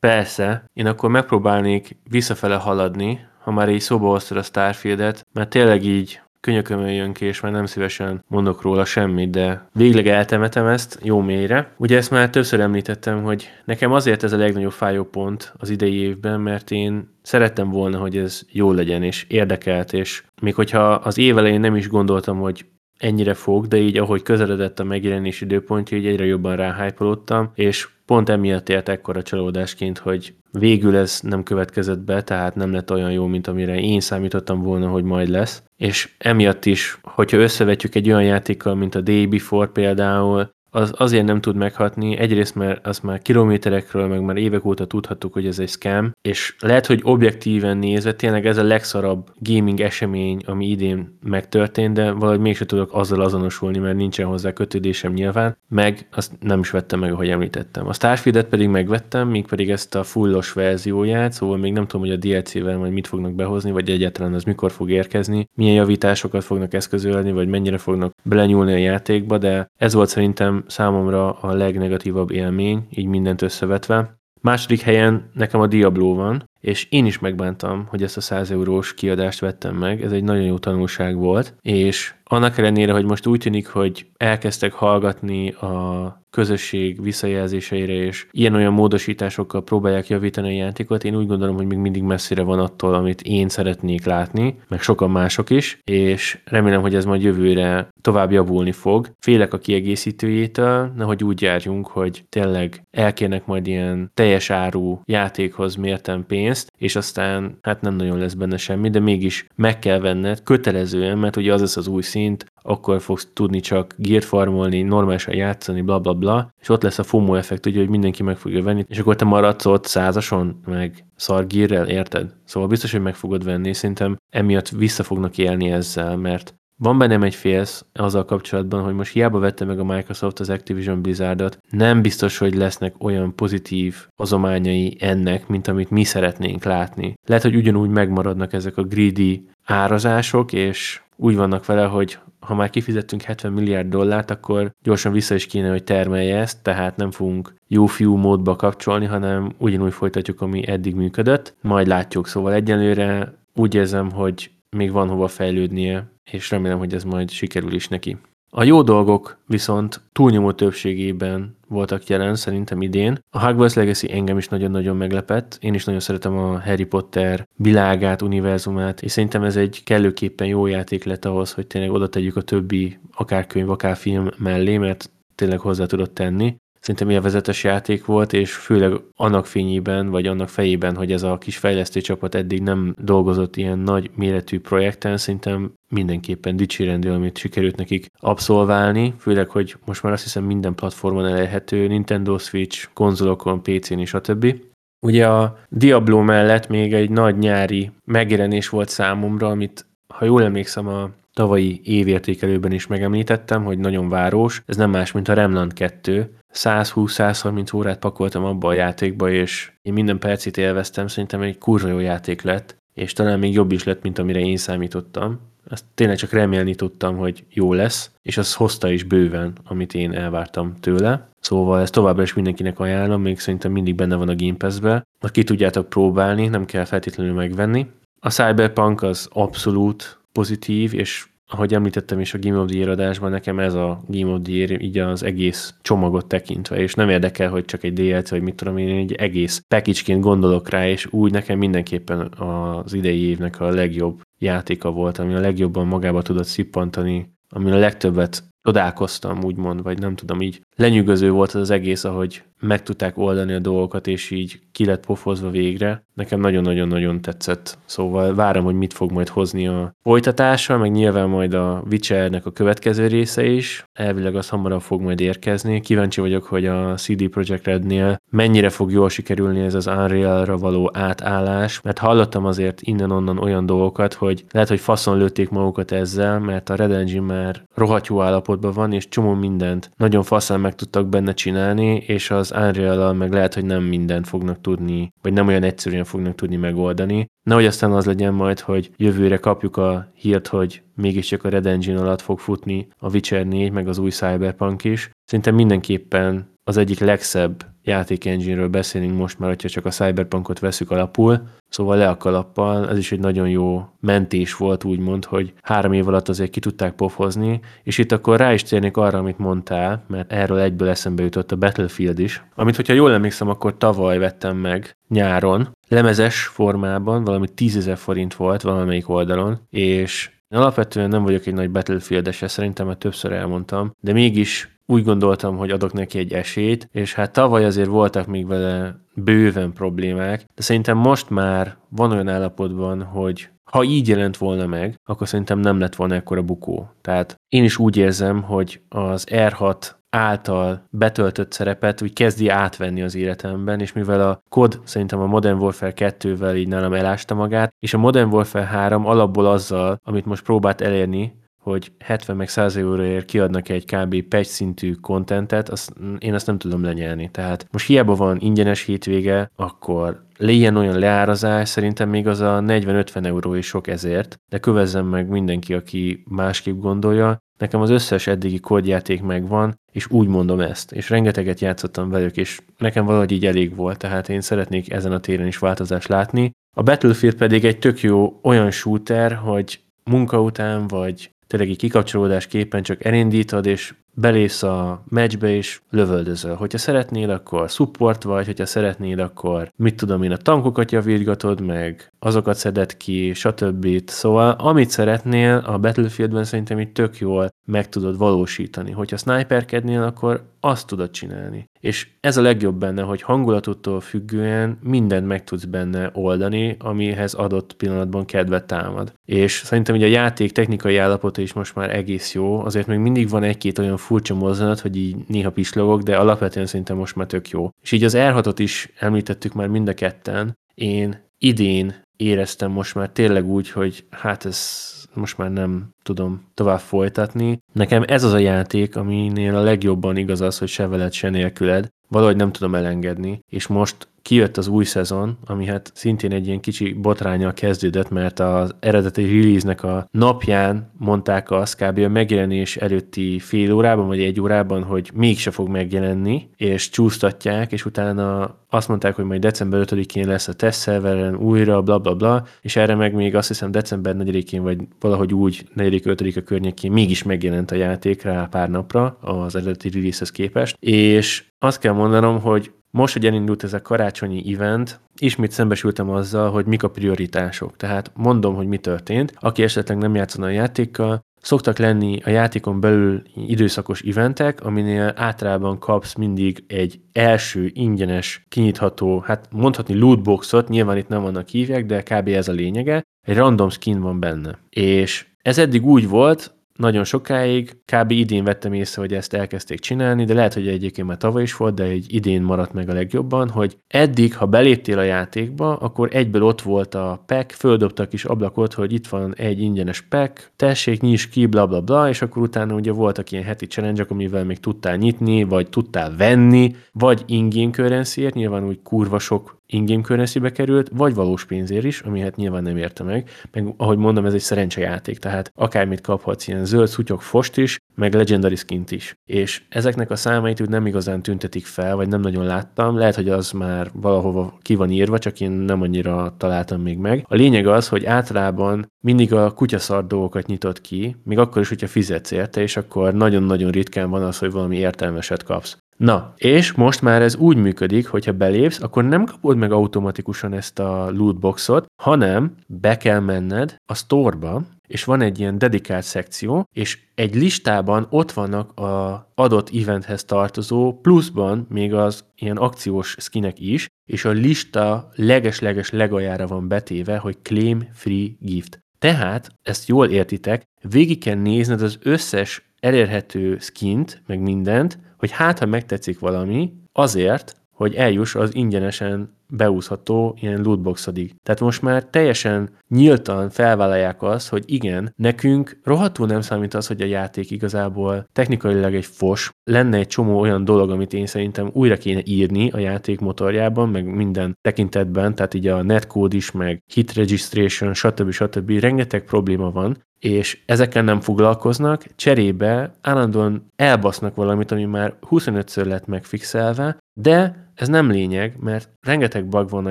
[0.00, 5.84] Persze, én akkor megpróbálnék visszafele haladni, ha már így szóba hoztad a Starfieldet, mert tényleg
[5.84, 10.98] így könyökömön jön ki, és már nem szívesen mondok róla semmit, de végleg eltemetem ezt
[11.02, 11.70] jó mélyre.
[11.76, 15.94] Ugye ezt már többször említettem, hogy nekem azért ez a legnagyobb fájó pont az idei
[15.94, 21.18] évben, mert én szerettem volna, hogy ez jó legyen, és érdekelt, és még hogyha az
[21.18, 22.64] év elején nem is gondoltam, hogy
[22.98, 28.28] ennyire fog, de így ahogy közeledett a megjelenés időpontja, így egyre jobban ráhájpolódtam, és pont
[28.28, 33.26] emiatt ért ekkora csalódásként, hogy végül ez nem következett be, tehát nem lett olyan jó,
[33.26, 35.62] mint amire én számítottam volna, hogy majd lesz.
[35.76, 41.24] És emiatt is, hogyha összevetjük egy olyan játékkal, mint a Day Before például, az azért
[41.24, 45.58] nem tud meghatni, egyrészt mert azt már kilométerekről, meg már évek óta tudhattuk, hogy ez
[45.58, 51.18] egy scam, és lehet, hogy objektíven nézve tényleg ez a legszarabb gaming esemény, ami idén
[51.22, 56.60] megtörtént, de valahogy mégsem tudok azzal azonosulni, mert nincsen hozzá kötődésem nyilván, meg azt nem
[56.60, 57.88] is vettem meg, ahogy említettem.
[57.88, 62.16] A Starfield-et pedig megvettem, még pedig ezt a fullos verzióját, szóval még nem tudom, hogy
[62.16, 66.74] a DLC-vel majd mit fognak behozni, vagy egyáltalán az mikor fog érkezni, milyen javításokat fognak
[66.74, 72.86] eszközölni, vagy mennyire fognak belenyúlni a játékba, de ez volt szerintem számomra a legnegatívabb élmény,
[72.90, 74.18] így mindent összevetve.
[74.40, 78.94] Második helyen nekem a Diablo van, és én is megbántam, hogy ezt a 100 eurós
[78.94, 83.40] kiadást vettem meg, ez egy nagyon jó tanulság volt, és annak ellenére, hogy most úgy
[83.40, 91.16] tűnik, hogy elkezdtek hallgatni a közösség visszajelzéseire, és ilyen-olyan módosításokkal próbálják javítani a játékot, én
[91.16, 95.50] úgy gondolom, hogy még mindig messzire van attól, amit én szeretnék látni, meg sokan mások
[95.50, 99.10] is, és remélem, hogy ez majd jövőre tovább javulni fog.
[99.18, 106.26] Félek a kiegészítőjétől, nehogy úgy járjunk, hogy tényleg elkérnek majd ilyen teljes áru játékhoz mértem
[106.26, 111.18] pénzt, és aztán hát nem nagyon lesz benne semmi, de mégis meg kell venned kötelezően,
[111.18, 115.80] mert ugye az lesz az új szint, akkor fogsz tudni csak gear farmolni, normálisan játszani,
[115.80, 118.84] bla bla bla, és ott lesz a FOMO effekt, ugye, hogy mindenki meg fogja venni,
[118.88, 122.32] és akkor te maradsz ott százason, meg szargírrel, érted?
[122.44, 127.22] Szóval biztos, hogy meg fogod venni, szerintem emiatt vissza fognak élni ezzel, mert van bennem
[127.22, 132.02] egy félsz azzal kapcsolatban, hogy most hiába vette meg a Microsoft az Activision Blizzardot, nem
[132.02, 137.14] biztos, hogy lesznek olyan pozitív hozományai ennek, mint amit mi szeretnénk látni.
[137.26, 142.70] Lehet, hogy ugyanúgy megmaradnak ezek a greedy árazások, és úgy vannak vele, hogy ha már
[142.70, 147.54] kifizettünk 70 milliárd dollárt, akkor gyorsan vissza is kéne, hogy termelje ezt, tehát nem fogunk
[147.68, 151.54] jó fiú módba kapcsolni, hanem ugyanúgy folytatjuk, ami eddig működött.
[151.60, 157.04] Majd látjuk, szóval egyelőre úgy érzem, hogy még van hova fejlődnie, és remélem, hogy ez
[157.04, 158.16] majd sikerül is neki.
[158.56, 163.18] A jó dolgok viszont túlnyomó többségében voltak jelen szerintem idén.
[163.30, 165.58] A Hogwarts Legacy engem is nagyon-nagyon meglepett.
[165.60, 170.66] Én is nagyon szeretem a Harry Potter világát, univerzumát, és szerintem ez egy kellőképpen jó
[170.66, 175.10] játék lett ahhoz, hogy tényleg oda tegyük a többi akár könyv, akár film mellé, mert
[175.34, 180.96] tényleg hozzá tudott tenni szerintem élvezetes játék volt, és főleg annak fényében, vagy annak fejében,
[180.96, 186.56] hogy ez a kis fejlesztő csapat eddig nem dolgozott ilyen nagy méretű projekten, szerintem mindenképpen
[186.56, 192.38] dicsérendő, amit sikerült nekik abszolválni, főleg, hogy most már azt hiszem minden platformon elérhető, Nintendo
[192.38, 194.60] Switch, konzolokon, PC-n és a többi.
[195.00, 200.88] Ugye a Diablo mellett még egy nagy nyári megjelenés volt számomra, amit ha jól emlékszem,
[200.88, 204.62] a tavalyi évértékelőben is megemlítettem, hogy nagyon város.
[204.66, 209.92] Ez nem más, mint a Remnant 2, 120-130 órát pakoltam abba a játékba, és én
[209.92, 214.02] minden percét élveztem, szerintem egy kurva jó játék lett, és talán még jobb is lett,
[214.02, 215.40] mint amire én számítottam.
[215.70, 220.12] Ezt tényleg csak remélni tudtam, hogy jó lesz, és az hozta is bőven, amit én
[220.12, 221.28] elvártam tőle.
[221.40, 225.06] Szóval ezt továbbra is mindenkinek ajánlom, még szerintem mindig benne van a Game Pass-be.
[225.20, 227.86] Ha ki tudjátok próbálni, nem kell feltétlenül megvenni.
[228.20, 233.30] A Cyberpunk az abszolút pozitív, és ahogy említettem is a Game of the Year adásban,
[233.30, 237.50] nekem ez a Game of the Year így az egész csomagot tekintve, és nem érdekel,
[237.50, 241.32] hogy csak egy DLC, vagy mit tudom én, egy egész package gondolok rá, és úgy
[241.32, 247.32] nekem mindenképpen az idei évnek a legjobb játéka volt, ami a legjobban magába tudott szippantani,
[247.48, 252.42] ami a legtöbbet csodálkoztam, úgymond, vagy nem tudom, így lenyűgöző volt az, az egész, ahogy
[252.66, 256.04] meg tudták oldani a dolgokat, és így ki lett pofozva végre.
[256.14, 257.78] Nekem nagyon-nagyon-nagyon tetszett.
[257.84, 262.50] Szóval várom, hogy mit fog majd hozni a folytatása, meg nyilván majd a Witchernek a
[262.50, 263.84] következő része is.
[263.92, 265.80] Elvileg az hamarabb fog majd érkezni.
[265.80, 270.90] Kíváncsi vagyok, hogy a CD Projekt Rednél mennyire fog jól sikerülni ez az Unreal-ra való
[270.92, 276.70] átállás, mert hallottam azért innen-onnan olyan dolgokat, hogy lehet, hogy faszon lőtték magukat ezzel, mert
[276.70, 281.08] a Red Engine már rohadt jó állapotban van, és csomó mindent nagyon faszán meg tudtak
[281.08, 285.62] benne csinálni, és az unreal meg lehet, hogy nem mindent fognak tudni, vagy nem olyan
[285.62, 287.26] egyszerűen fognak tudni megoldani.
[287.42, 292.00] Nehogy aztán az legyen majd, hogy jövőre kapjuk a hírt, hogy mégiscsak a Red Engine
[292.00, 295.10] alatt fog futni a Witcher 4, meg az új Cyberpunk is.
[295.24, 300.90] Szerintem mindenképpen az egyik legszebb játék engine-ről beszélünk most már, hogyha csak a Cyberpunkot veszük
[300.90, 301.42] alapul,
[301.74, 306.08] Szóval le a kalappal, ez is egy nagyon jó mentés volt, úgymond, hogy három év
[306.08, 310.32] alatt azért ki tudták pofozni, és itt akkor rá is térnék arra, amit mondtál, mert
[310.32, 314.96] erről egyből eszembe jutott a Battlefield is, amit, hogyha jól emlékszem, akkor tavaly vettem meg
[315.08, 321.70] nyáron, lemezes formában, valami 10 forint volt valamelyik oldalon, és alapvetően nem vagyok egy nagy
[321.70, 327.14] battlefield szerintem már többször elmondtam, de mégis úgy gondoltam, hogy adok neki egy esélyt, és
[327.14, 333.02] hát tavaly azért voltak még vele bőven problémák, de szerintem most már van olyan állapotban,
[333.02, 336.90] hogy ha így jelent volna meg, akkor szerintem nem lett volna ekkora bukó.
[337.00, 343.14] Tehát én is úgy érzem, hogy az R6 által betöltött szerepet úgy kezdi átvenni az
[343.14, 347.94] életemben, és mivel a kod szerintem a Modern Warfare 2-vel így nálam elásta magát, és
[347.94, 353.24] a Modern Warfare 3 alapból azzal, amit most próbált elérni, hogy 70 meg 100 euróért
[353.24, 354.22] kiadnak egy kb.
[354.22, 357.30] patch szintű kontentet, azt, én azt nem tudom lenyelni.
[357.30, 363.24] Tehát most hiába van ingyenes hétvége, akkor legyen olyan leárazás, szerintem még az a 40-50
[363.24, 367.38] euró is sok ezért, de kövezzen meg mindenki, aki másképp gondolja.
[367.58, 372.60] Nekem az összes eddigi kódjáték megvan, és úgy mondom ezt, és rengeteget játszottam velük, és
[372.78, 376.50] nekem valahogy így elég volt, tehát én szeretnék ezen a téren is változást látni.
[376.76, 382.82] A Battlefield pedig egy tök jó olyan shooter, hogy munka után, vagy tényleg egy kikapcsolódásképpen
[382.82, 386.54] csak elindítod, és belész a meccsbe és lövöldözöl.
[386.54, 392.12] Hogyha szeretnél, akkor support vagy, hogyha szeretnél, akkor mit tudom én, a tankokat javítgatod meg,
[392.18, 393.86] azokat szeded ki, stb.
[394.06, 398.90] Szóval amit szeretnél, a Battlefieldben szerintem így tök jól meg tudod valósítani.
[398.90, 401.68] Hogyha sniperkednél, akkor azt tudod csinálni.
[401.80, 407.74] És ez a legjobb benne, hogy hangulatuttól függően mindent meg tudsz benne oldani, amihez adott
[407.74, 409.12] pillanatban kedvet támad.
[409.24, 413.28] És szerintem ugye a játék technikai állapota is most már egész jó, azért még mindig
[413.28, 417.48] van egy-két olyan furcsa mozzanat, hogy így néha pislogok, de alapvetően szerintem most már tök
[417.48, 417.68] jó.
[417.82, 420.58] És így az r is említettük már mind a ketten.
[420.74, 426.80] Én idén éreztem most már tényleg úgy, hogy hát ez most már nem tudom tovább
[426.80, 427.58] folytatni.
[427.72, 431.88] Nekem ez az a játék, aminél a legjobban igaz az, hogy se veled, se nélküled.
[432.08, 436.60] Valahogy nem tudom elengedni, és most kijött az új szezon, ami hát szintén egy ilyen
[436.60, 441.98] kicsi botrányal kezdődött, mert az eredeti release-nek a napján mondták azt kb.
[441.98, 447.84] a megjelenés előtti fél órában vagy egy órában, hogy mégse fog megjelenni, és csúsztatják, és
[447.84, 452.76] utána azt mondták, hogy majd december 5-én lesz a tesztszerveren újra, bla bla bla, és
[452.76, 457.70] erre meg még azt hiszem december 4-én, vagy valahogy úgy 4-5 a környékén mégis megjelent
[457.70, 463.12] a játék rá pár napra az eredeti release képest, és azt kell mondanom, hogy most,
[463.12, 467.76] hogy elindult ez a karácsonyi event, ismét szembesültem azzal, hogy mik a prioritások.
[467.76, 469.32] Tehát mondom, hogy mi történt.
[469.38, 475.78] Aki esetleg nem játszana a játékkal, szoktak lenni a játékon belül időszakos eventek, aminél általában
[475.78, 482.02] kapsz mindig egy első ingyenes, kinyitható, hát mondhatni lootboxot, nyilván itt nem vannak hívják, de
[482.02, 482.28] kb.
[482.28, 484.58] ez a lényege, egy random skin van benne.
[484.70, 488.10] És ez eddig úgy volt, nagyon sokáig, kb.
[488.10, 491.74] idén vettem észre, hogy ezt elkezdték csinálni, de lehet, hogy egyébként már tavaly is volt,
[491.74, 496.42] de egy idén maradt meg a legjobban, hogy eddig, ha beléptél a játékba, akkor egyből
[496.42, 501.28] ott volt a pack, földobtak is ablakot, hogy itt van egy ingyenes pack, tessék, nyis
[501.28, 504.96] ki, bla bla bla, és akkor utána ugye voltak ilyen heti challenge amivel még tudtál
[504.96, 511.14] nyitni, vagy tudtál venni, vagy ingame currency nyilván úgy kurva sok ingame currency került, vagy
[511.14, 513.30] valós pénzért is, ami hát nyilván nem érte meg.
[513.52, 518.14] Meg ahogy mondom, ez egy szerencsejáték, tehát akármit kaphatsz, ilyen zöld szutyok fost is, meg
[518.14, 519.14] legendary skint is.
[519.24, 522.96] És ezeknek a számait úgy nem igazán tüntetik fel, vagy nem nagyon láttam.
[522.96, 527.24] Lehet, hogy az már valahova ki van írva, csak én nem annyira találtam még meg.
[527.28, 531.86] A lényeg az, hogy általában mindig a kutyaszar dolgokat nyitott ki, még akkor is, hogyha
[531.86, 535.78] fizetsz érte, és akkor nagyon-nagyon ritkán van az, hogy valami értelmeset kapsz.
[535.96, 540.78] Na, és most már ez úgy működik, hogyha belépsz, akkor nem kapod meg automatikusan ezt
[540.78, 546.98] a lootboxot, hanem be kell menned a storeba, és van egy ilyen dedikált szekció, és
[547.14, 553.86] egy listában ott vannak a adott eventhez tartozó, pluszban még az ilyen akciós skinek is,
[554.04, 558.78] és a lista leges-leges legajára van betéve, hogy claim free gift.
[558.98, 565.58] Tehát, ezt jól értitek, végig kell nézned az összes elérhető skint, meg mindent, hogy hát,
[565.58, 571.34] ha megtetszik valami, azért, hogy eljuss az ingyenesen beúszható ilyen lootboxodig.
[571.42, 577.02] Tehát most már teljesen nyíltan felvállalják azt, hogy igen, nekünk rohadtul nem számít az, hogy
[577.02, 581.96] a játék igazából technikailag egy fos, lenne egy csomó olyan dolog, amit én szerintem újra
[581.96, 587.12] kéne írni a játék motorjában, meg minden tekintetben, tehát így a netcode is, meg hit
[587.12, 588.30] registration, stb.
[588.30, 588.70] stb.
[588.70, 596.06] rengeteg probléma van, és ezekkel nem foglalkoznak, cserébe állandóan elbasznak valamit, ami már 25-ször lett
[596.06, 599.90] megfixelve, de ez nem lényeg, mert rengeteg bug van a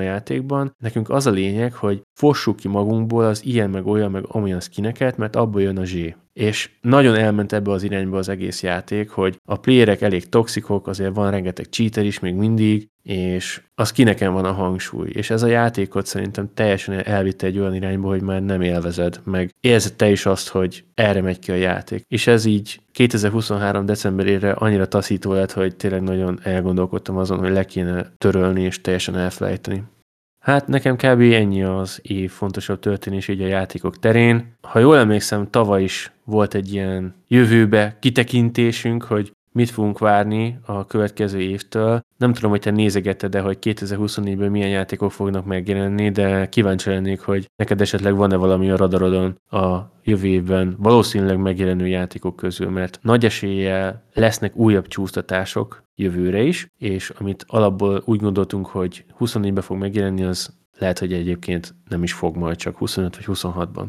[0.00, 4.60] játékban, nekünk az a lényeg, hogy fossuk ki magunkból az ilyen, meg olyan, meg amolyan
[4.60, 6.16] skineket, mert abból jön a zsé.
[6.32, 11.14] És nagyon elment ebbe az irányba az egész játék, hogy a playerek elég toxikok, azért
[11.14, 15.46] van rengeteg cheater is még mindig, és az kineken van a hangsúly, és ez a
[15.46, 20.26] játékot szerintem teljesen elvitte egy olyan irányba, hogy már nem élvezed, meg érzed te is
[20.26, 22.04] azt, hogy erre megy ki a játék.
[22.08, 23.86] És ez így 2023.
[23.86, 29.16] decemberére annyira taszító lett, hogy tényleg nagyon elgondolkodtam azon, hogy le kéne törölni és teljesen
[29.16, 29.82] elfelejteni.
[30.40, 31.20] Hát nekem kb.
[31.20, 34.56] ennyi az év fontosabb történés így a játékok terén.
[34.60, 40.86] Ha jól emlékszem, tavaly is volt egy ilyen jövőbe kitekintésünk, hogy mit fogunk várni a
[40.86, 42.00] következő évtől.
[42.16, 47.20] Nem tudom, hogy te nézegetted, de hogy 2024-ben milyen játékok fognak megjelenni, de kíváncsi lennék,
[47.20, 52.98] hogy neked esetleg van-e valami a radarodon a jövő évben valószínűleg megjelenő játékok közül, mert
[53.02, 59.78] nagy eséllyel lesznek újabb csúsztatások jövőre is, és amit alapból úgy gondoltunk, hogy 24-ben fog
[59.78, 63.86] megjelenni, az lehet, hogy egyébként nem is fog majd, csak 25 vagy 26-ban.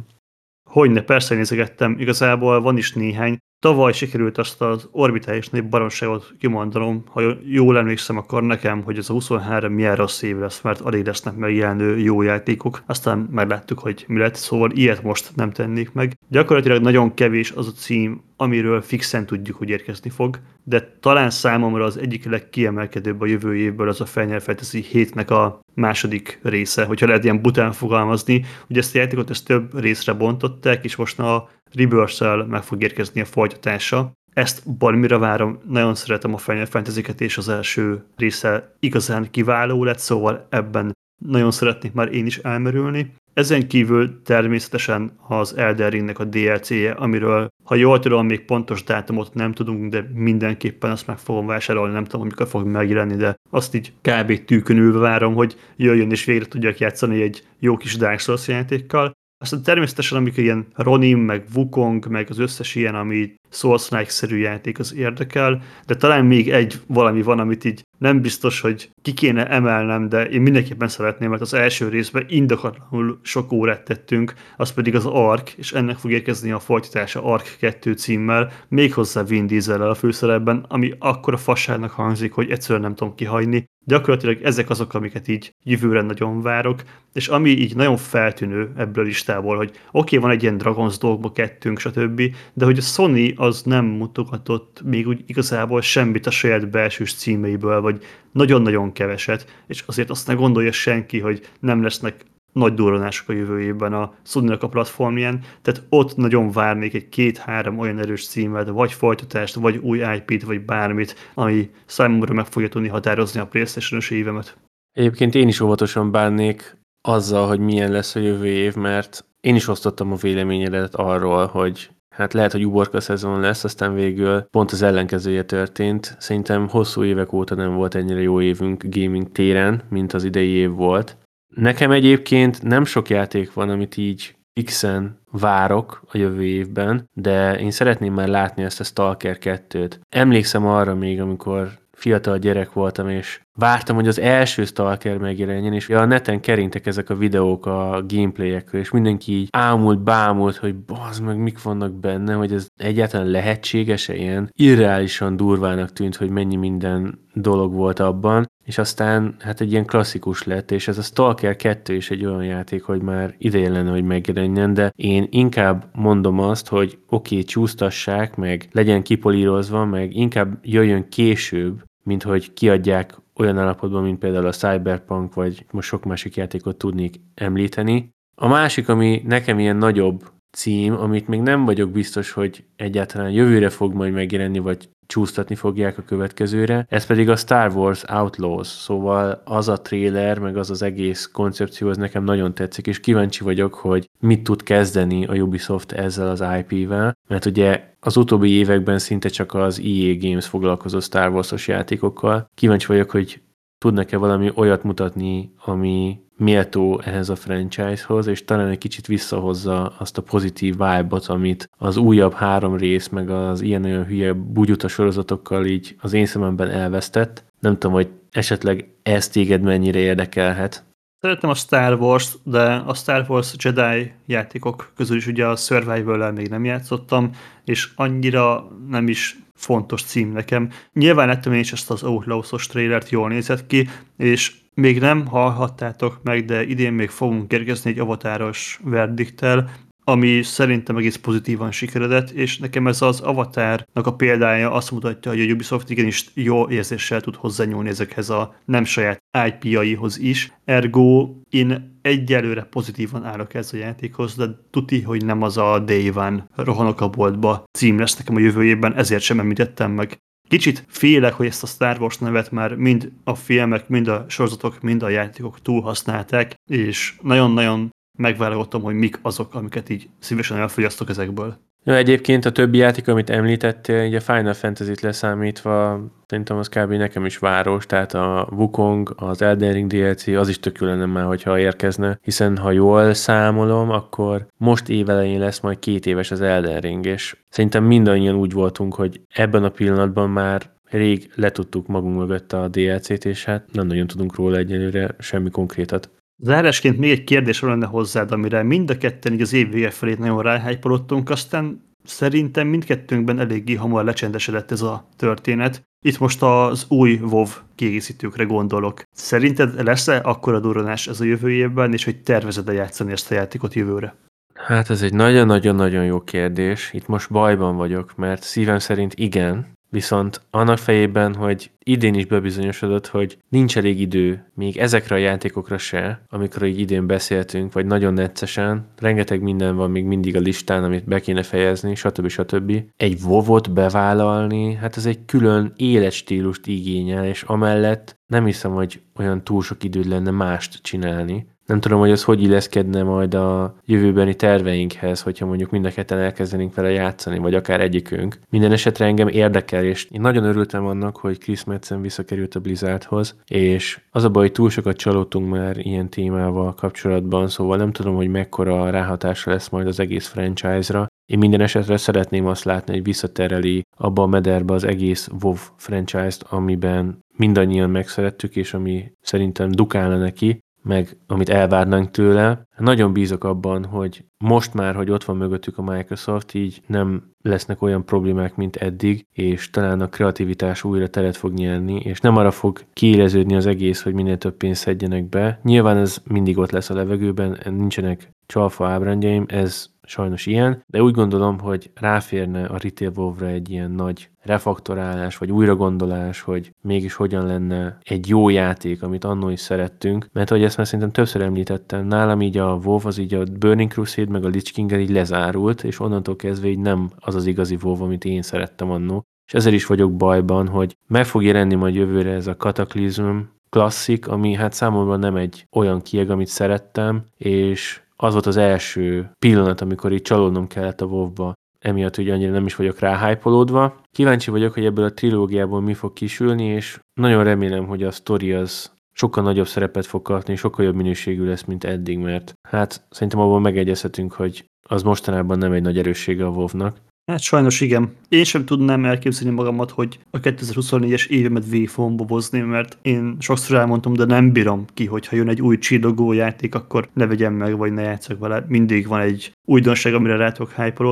[0.69, 7.03] Hogyne, persze nézegettem, igazából van is néhány, tavaly sikerült azt az orbitális nép baromságot kimondanom,
[7.09, 11.05] ha jól emlékszem, akkor nekem, hogy ez a 23 milyen rossz év lesz, mert alig
[11.05, 12.83] lesznek megjelenő jó játékok.
[12.85, 16.17] Aztán megláttuk, hogy mi lett, szóval ilyet most nem tennék meg.
[16.29, 21.83] Gyakorlatilag nagyon kevés az a cím, amiről fixen tudjuk, hogy érkezni fog, de talán számomra
[21.83, 27.07] az egyik legkiemelkedőbb a jövő évből az a Final Fantasy 7-nek a második része, hogyha
[27.07, 28.45] lehet ilyen bután fogalmazni.
[28.69, 33.21] Ugye ezt a játékot ezt több részre bontották, és most a rebirth meg fog érkezni
[33.21, 34.11] a folytatása.
[34.33, 39.99] Ezt barmira várom, nagyon szeretem a Final fantasy és az első része igazán kiváló lett,
[39.99, 40.93] szóval ebben
[41.25, 43.13] nagyon szeretnék már én is elmerülni.
[43.33, 49.33] Ezen kívül természetesen az Elden Ringnek a DLC-je, amiről, ha jól tudom, még pontos dátumot
[49.33, 53.75] nem tudunk, de mindenképpen azt meg fogom vásárolni, nem tudom, amikor fog megjelenni, de azt
[53.75, 54.45] így kb.
[54.45, 59.11] tűkönülve várom, hogy jöjjön és végre tudjak játszani egy jó kis Dark Souls játékkal.
[59.45, 64.93] Aztán természetesen, amikor ilyen Ronin, meg Wukong, meg az összes ilyen, ami Souls-like-szerű játék az
[64.95, 70.09] érdekel, de talán még egy valami van, amit így nem biztos, hogy ki kéne emelnem,
[70.09, 75.05] de én mindenképpen szeretném, mert az első részben indokatlanul sok órát tettünk, az pedig az
[75.05, 80.65] Ark, és ennek fog érkezni a folytatása Ark 2 címmel, méghozzá Vin diesel a főszerepben,
[80.67, 83.65] ami akkora fasságnak hangzik, hogy egyszerűen nem tudom kihagyni.
[83.87, 86.83] Gyakorlatilag ezek azok, amiket így jövőre nagyon várok,
[87.13, 90.95] és ami így nagyon feltűnő ebből a listából, hogy oké, okay, van egy ilyen Dragon's
[90.99, 92.21] Dogma kettőnk, stb.,
[92.53, 97.81] de hogy a Sony az nem mutogatott még úgy igazából semmit a saját belsős címeiből,
[97.81, 102.25] vagy nagyon-nagyon keveset, és azért azt ne gondolja senki, hogy nem lesznek
[102.59, 107.79] nagy durranások a jövő évben a sony a platformján, tehát ott nagyon várnék egy két-három
[107.79, 112.87] olyan erős címet, vagy folytatást, vagy új IP-t, vagy bármit, ami számomra meg fogja tudni
[112.87, 114.57] határozni a Playstation-os évemet.
[114.91, 116.77] Egyébként én is óvatosan bánnék
[117.07, 121.89] azzal, hogy milyen lesz a jövő év, mert én is osztottam a véleményedet arról, hogy
[122.15, 126.15] hát lehet, hogy uborka szezon lesz, aztán végül pont az ellenkezője történt.
[126.19, 130.71] Szerintem hosszú évek óta nem volt ennyire jó évünk gaming téren, mint az idei év
[130.71, 131.17] volt.
[131.55, 137.71] Nekem egyébként nem sok játék van, amit így fixen várok a jövő évben, de én
[137.71, 139.91] szeretném már látni ezt a Stalker 2-t.
[140.09, 145.89] Emlékszem arra még, amikor fiatal gyerek voltam, és vártam, hogy az első Stalker megjelenjen, és
[145.89, 151.23] a neten kerintek ezek a videók a gameplayekről, és mindenki így ámult, bámult, hogy bazd
[151.23, 154.49] meg, mik vannak benne, hogy ez egyáltalán lehetséges-e ilyen.
[154.53, 160.43] Irreálisan durvának tűnt, hogy mennyi minden dolog volt abban, és aztán hát egy ilyen klasszikus
[160.43, 164.03] lett, és ez a Stalker 2 is egy olyan játék, hogy már ideje lenne, hogy
[164.03, 170.59] megjelenjen, de én inkább mondom azt, hogy oké, okay, csúsztassák, meg legyen kipolírozva, meg inkább
[170.61, 176.35] jöjjön később, mint hogy kiadják olyan állapotban, mint például a Cyberpunk, vagy most sok másik
[176.35, 178.09] játékot tudnék említeni.
[178.35, 183.69] A másik, ami nekem ilyen nagyobb cím, amit még nem vagyok biztos, hogy egyáltalán jövőre
[183.69, 189.41] fog majd megjelenni, vagy csúsztatni fogják a következőre, ez pedig a Star Wars Outlaws, szóval
[189.45, 193.73] az a trailer, meg az az egész koncepció, az nekem nagyon tetszik, és kíváncsi vagyok,
[193.73, 199.29] hogy mit tud kezdeni a Ubisoft ezzel az IP-vel, mert ugye az utóbbi években szinte
[199.29, 202.49] csak az EA Games foglalkozó Star Wars-os játékokkal.
[202.55, 203.41] Kíváncsi vagyok, hogy
[203.77, 210.17] tudnak-e valami olyat mutatni, ami méltó ehhez a franchise-hoz, és talán egy kicsit visszahozza azt
[210.17, 215.95] a pozitív vibe-ot, amit az újabb három rész, meg az ilyen-olyan hülye bugyuta sorozatokkal így
[215.99, 217.43] az én szememben elvesztett.
[217.59, 220.83] Nem tudom, hogy esetleg ez téged mennyire érdekelhet.
[221.19, 226.31] Szeretem a Star Wars, de a Star Wars Jedi játékok közül is ugye a survival
[226.31, 227.29] még nem játszottam,
[227.63, 230.69] és annyira nem is fontos cím nekem.
[230.93, 236.19] Nyilván lettem én is ezt az Outlaws-os trailert, jól nézett ki, és még nem hallhattátok
[236.23, 239.69] meg, de idén még fogunk érkezni egy avatáros verdiktel,
[240.07, 245.41] ami szerintem egész pozitívan sikeredett, és nekem ez az Avatarnak a példája azt mutatja, hogy
[245.41, 250.53] a Ubisoft igenis jó érzéssel tud hozzányúlni ezekhez a nem saját IP-jaihoz is.
[250.65, 256.11] Ergo én egyelőre pozitívan állok ez a játékhoz, de tuti, hogy nem az a Day
[256.15, 260.17] One rohanok a boltba cím lesz nekem a jövő évben, ezért sem említettem meg.
[260.47, 264.81] Kicsit félek, hogy ezt a Star Wars nevet már mind a filmek, mind a sorozatok,
[264.81, 271.64] mind a játékok túlhasználták, és nagyon-nagyon megválogattam, hogy mik azok, amiket így szívesen elfogyasztok ezekből.
[271.87, 276.91] Ja, egyébként a többi játék, amit említettél, így a Final Fantasy-t leszámítva, szerintem az kb.
[276.91, 281.25] nekem is város, tehát a Wukong, az Elden Ring DLC, az is tök lenne már,
[281.25, 286.79] hogyha érkezne, hiszen ha jól számolom, akkor most évelején lesz majd két éves az Elden
[286.79, 292.53] Ring, és szerintem mindannyian úgy voltunk, hogy ebben a pillanatban már rég letudtuk magunk mögött
[292.53, 296.09] a DLC-t, és hát nem nagyon tudunk róla egyelőre semmi konkrétat.
[296.37, 300.15] Zárásként még egy kérdés lenne hozzád, amire mind a ketten így az év vége felé
[300.19, 305.83] nagyon ráhájpolottunk, aztán szerintem mindkettőnkben eléggé hamar lecsendesedett ez a történet.
[306.05, 309.01] Itt most az új WoW kiegészítőkre gondolok.
[309.11, 313.73] Szerinted lesz-e akkora duranás ez a jövő évben, és hogy tervezed-e játszani ezt a játékot
[313.73, 314.15] jövőre?
[314.53, 316.93] Hát ez egy nagyon-nagyon-nagyon jó kérdés.
[316.93, 323.07] Itt most bajban vagyok, mert szívem szerint igen, Viszont annak fejében, hogy idén is bebizonyosodott,
[323.07, 328.13] hogy nincs elég idő még ezekre a játékokra se, amikor így idén beszéltünk, vagy nagyon
[328.13, 332.27] neccesen, rengeteg minden van még mindig a listán, amit be kéne fejezni, stb.
[332.27, 332.83] stb.
[332.97, 339.43] Egy vovot bevállalni, hát ez egy külön életstílust igényel, és amellett nem hiszem, hogy olyan
[339.43, 341.47] túl sok időd lenne mást csinálni.
[341.65, 346.19] Nem tudom, hogy az hogy illeszkedne majd a jövőbeni terveinkhez, hogyha mondjuk mind a ketten
[346.19, 348.39] elkezdenénk vele játszani, vagy akár egyikünk.
[348.49, 353.35] Minden esetre engem érdekel, és én nagyon örültem annak, hogy Chris Metzen visszakerült a Blizzardhoz,
[353.47, 358.15] és az a baj, hogy túl sokat csalódtunk már ilyen témával kapcsolatban, szóval nem tudom,
[358.15, 363.03] hogy mekkora ráhatása lesz majd az egész franchise-ra, én minden esetre szeretném azt látni, hogy
[363.03, 370.17] visszatereli abba a mederbe az egész WoW franchise-t, amiben mindannyian megszerettük, és ami szerintem dukálna
[370.17, 372.67] neki, meg amit elvárnánk tőle.
[372.77, 377.81] Nagyon bízok abban, hogy most már, hogy ott van mögöttük a Microsoft, így nem lesznek
[377.81, 382.51] olyan problémák, mint eddig, és talán a kreativitás újra teret fog nyerni, és nem arra
[382.51, 385.59] fog kiéleződni az egész, hogy minél több pénzt szedjenek be.
[385.63, 391.13] Nyilván ez mindig ott lesz a levegőben, nincsenek csalfa ábrendjeim, ez sajnos ilyen, de úgy
[391.13, 397.45] gondolom, hogy ráférne a Retail wow egy ilyen nagy refaktorálás, vagy újragondolás, hogy mégis hogyan
[397.45, 402.07] lenne egy jó játék, amit annó is szerettünk, mert hogy ezt már szerintem többször említettem,
[402.07, 405.83] nálam így a WoW, az így a Burning Crusade, meg a Lich king így lezárult,
[405.83, 409.25] és onnantól kezdve így nem az az igazi WoW, amit én szerettem annó.
[409.45, 413.37] És ezzel is vagyok bajban, hogy meg fog jelenni majd jövőre ez a Cataclysm
[413.69, 419.31] klasszik, ami hát számomra nem egy olyan kieg, amit szerettem, és az volt az első
[419.39, 423.93] pillanat, amikor így csalódnom kellett a wow emiatt ugye annyira nem is vagyok rá hype
[424.11, 428.53] Kíváncsi vagyok, hogy ebből a trilógiából mi fog kisülni, és nagyon remélem, hogy a sztori
[428.53, 433.39] az sokkal nagyobb szerepet fog kapni, sokkal jobb minőségű lesz, mint eddig, mert hát szerintem
[433.39, 436.97] abban megegyezhetünk, hogy az mostanában nem egy nagy erőssége a WoW-nak.
[437.31, 438.15] Hát sajnos igen.
[438.29, 443.77] Én sem tudnám elképzelni magamat, hogy a 2024-es évemet V fogom bobozni, mert én sokszor
[443.77, 447.77] elmondtam, de nem bírom ki, hogyha jön egy új csillogó játék, akkor ne vegyem meg,
[447.77, 448.65] vagy ne játszok vele.
[448.67, 451.03] Mindig van egy újdonság, amire rá tudok hype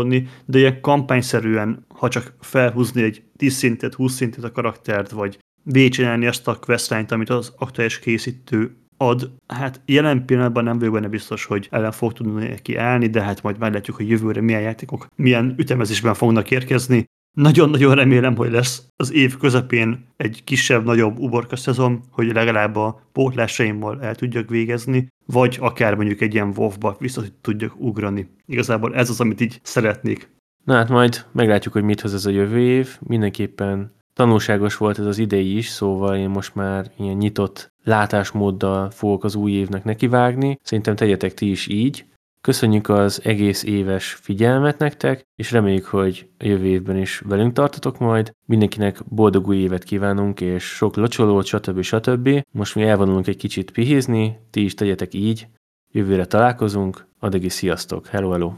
[0.45, 6.25] de ilyen kampányszerűen, ha csak felhúzni egy 10 szintet, 20 szintet a karaktert, vagy végigcsinálni
[6.25, 9.31] azt a questline amit az aktuális készítő ad.
[9.47, 13.43] Hát jelen pillanatban nem vagyok benne biztos, hogy ellen fog tudni neki állni, de hát
[13.43, 17.05] majd meglátjuk, hogy jövőre milyen játékok, milyen ütemezésben fognak érkezni.
[17.37, 24.01] Nagyon-nagyon remélem, hogy lesz az év közepén egy kisebb-nagyobb uborka szezon, hogy legalább a pótlásaimmal
[24.01, 28.29] el tudjak végezni, vagy akár mondjuk egy ilyen WoW-ba vissza tudjak ugrani.
[28.45, 30.29] Igazából ez az, amit így szeretnék.
[30.63, 32.97] Na hát majd meglátjuk, hogy mit hoz ez a jövő év.
[32.99, 39.23] Mindenképpen tanulságos volt ez az idei is, szóval én most már ilyen nyitott látásmóddal fogok
[39.23, 40.59] az új évnek nekivágni.
[40.63, 42.05] Szerintem tegyetek ti is így.
[42.41, 47.99] Köszönjük az egész éves figyelmet nektek, és reméljük, hogy a jövő évben is velünk tartotok
[47.99, 48.31] majd.
[48.45, 51.81] Mindenkinek boldog új évet kívánunk, és sok locsolót, stb.
[51.81, 52.43] stb.
[52.51, 55.47] Most mi elvonulunk egy kicsit pihézni, ti is tegyetek így.
[55.91, 58.53] Jövőre találkozunk, addig is sziasztok, hello, hello!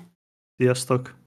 [0.58, 1.24] Sziasztok!